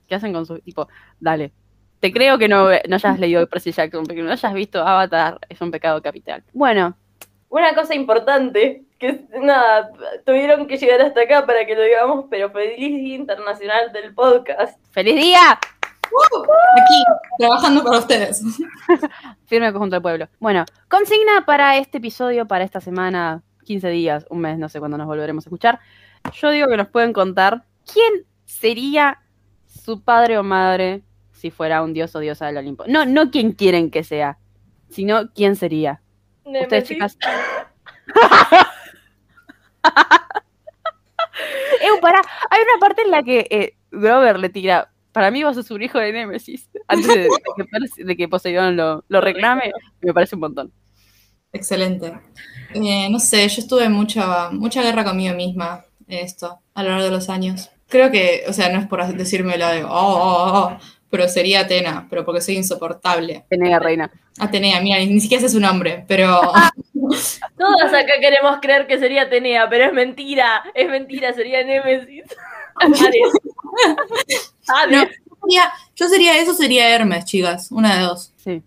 [0.08, 0.88] ¿qué hacen con su tipo?
[1.20, 1.52] Dale.
[2.00, 5.62] Te creo que no, no hayas leído Percy Jackson, porque no hayas visto Avatar, es
[5.62, 6.44] un pecado capital.
[6.54, 6.96] Bueno,
[7.50, 9.92] Una cosa importante, que nada,
[10.26, 14.80] tuvieron que llegar hasta acá para que lo digamos, pero feliz Día Internacional del Podcast.
[14.92, 15.60] ¡feliz día!
[16.04, 17.04] Aquí,
[17.38, 18.42] trabajando para ustedes.
[19.46, 20.28] Firme conjunto del pueblo.
[20.40, 24.98] Bueno, consigna para este episodio, para esta semana, 15 días, un mes, no sé cuándo
[24.98, 25.80] nos volveremos a escuchar.
[26.34, 29.22] Yo digo que nos pueden contar quién sería
[29.66, 32.86] su padre o madre si fuera un dios o diosa del Olimpo.
[32.88, 34.38] No, no quién quieren que sea,
[34.90, 36.02] sino quién sería.
[36.46, 37.18] Ustedes, chicas.
[41.82, 45.56] Eh, pará, hay una parte en la que eh, Grover le tira, para mí vos
[45.56, 49.72] sos un hijo de Nemesis, antes de, de que, de que Poseidón lo, lo reclame,
[50.02, 50.74] me parece un montón.
[51.54, 52.14] Excelente.
[52.74, 56.90] Eh, no sé, yo estuve en mucha, mucha guerra conmigo misma en esto a lo
[56.90, 57.70] largo de los años.
[57.88, 60.78] Creo que, o sea, no es por decirme lo de, oh, oh, oh,
[61.12, 63.46] pero sería Atena, pero porque soy insoportable.
[63.48, 64.12] Tenega reina.
[64.40, 66.42] Atenea, mira, ni, ni siquiera sé su nombre, pero
[67.58, 72.24] Todas acá queremos creer que sería Atenea, pero es mentira, es mentira, sería Nemesis.
[74.68, 74.98] Ares.
[74.98, 75.04] No.
[75.42, 78.34] sería- yo sería, eso sería Hermes, chicas, una de dos.
[78.38, 78.62] Sí.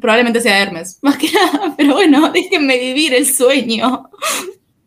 [0.00, 4.08] Probablemente sea Hermes, más que nada, pero bueno, déjenme vivir el sueño.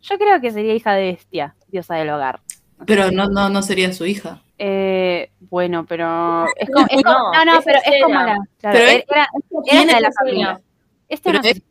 [0.02, 2.40] Yo creo que sería hija de Bestia, diosa del hogar.
[2.86, 4.42] Pero no, no, no sería su hija.
[4.58, 8.84] Eh, bueno, pero es como, es como- No, no, pero es como la, claro, Pero
[8.86, 9.28] era,
[9.66, 10.60] era- de la familia.
[11.08, 11.62] Este Pero no, sé es- si-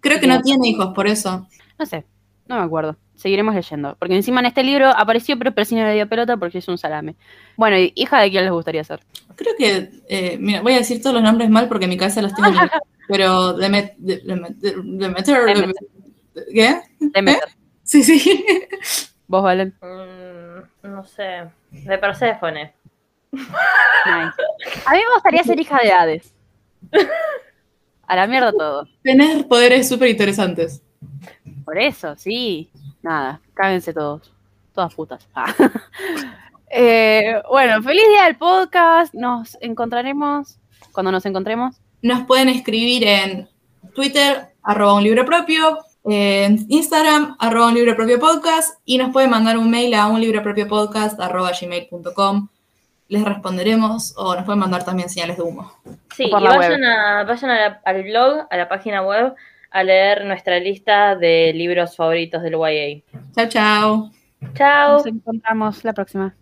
[0.00, 1.46] Creo que no tiene hijos, por eso.
[1.78, 2.04] no sé,
[2.46, 2.96] no me acuerdo.
[3.18, 3.96] Seguiremos leyendo.
[3.98, 6.78] Porque encima en este libro apareció, pero Percy no le dio pelota porque es un
[6.78, 7.16] salame.
[7.56, 9.00] Bueno, y hija de quién les gustaría ser.
[9.34, 12.22] Creo que, eh, mira, voy a decir todos los nombres mal porque en mi cabeza
[12.22, 12.48] los tengo
[13.08, 15.74] Pero Demet, de- Demet- de- Demeter, Demeter.
[16.54, 16.80] ¿qué?
[17.00, 17.48] Demeter.
[17.82, 18.44] Sí, sí.
[19.26, 19.74] Vos, Valen.
[19.82, 21.44] Mm, no sé.
[21.72, 22.72] De Perséfone.
[23.32, 23.46] Nice.
[24.86, 26.34] A mí me gustaría ser hija de Hades.
[28.06, 28.86] A la mierda todo.
[29.02, 30.82] Tener poderes súper interesantes.
[31.64, 32.70] Por eso, sí.
[33.08, 34.30] Nada, cáguense todos.
[34.74, 35.26] Todas putas.
[35.34, 35.46] Ah.
[36.70, 39.14] Eh, bueno, feliz día del podcast.
[39.14, 40.58] Nos encontraremos
[40.92, 41.76] cuando nos encontremos.
[42.02, 43.48] Nos pueden escribir en
[43.94, 49.30] Twitter, arroba un libro propio, en Instagram, arroba un libro propio podcast, y nos pueden
[49.30, 52.48] mandar un mail a un libro propio podcast, arroba gmail.com.
[53.08, 55.72] Les responderemos o nos pueden mandar también señales de humo.
[56.14, 59.34] Sí, y vayan, a, vayan a la- al blog, a la página web,
[59.70, 63.02] a leer nuestra lista de libros favoritos del YA.
[63.34, 64.10] Chao, chao.
[64.54, 64.92] Chao.
[64.98, 66.34] Nos encontramos la próxima.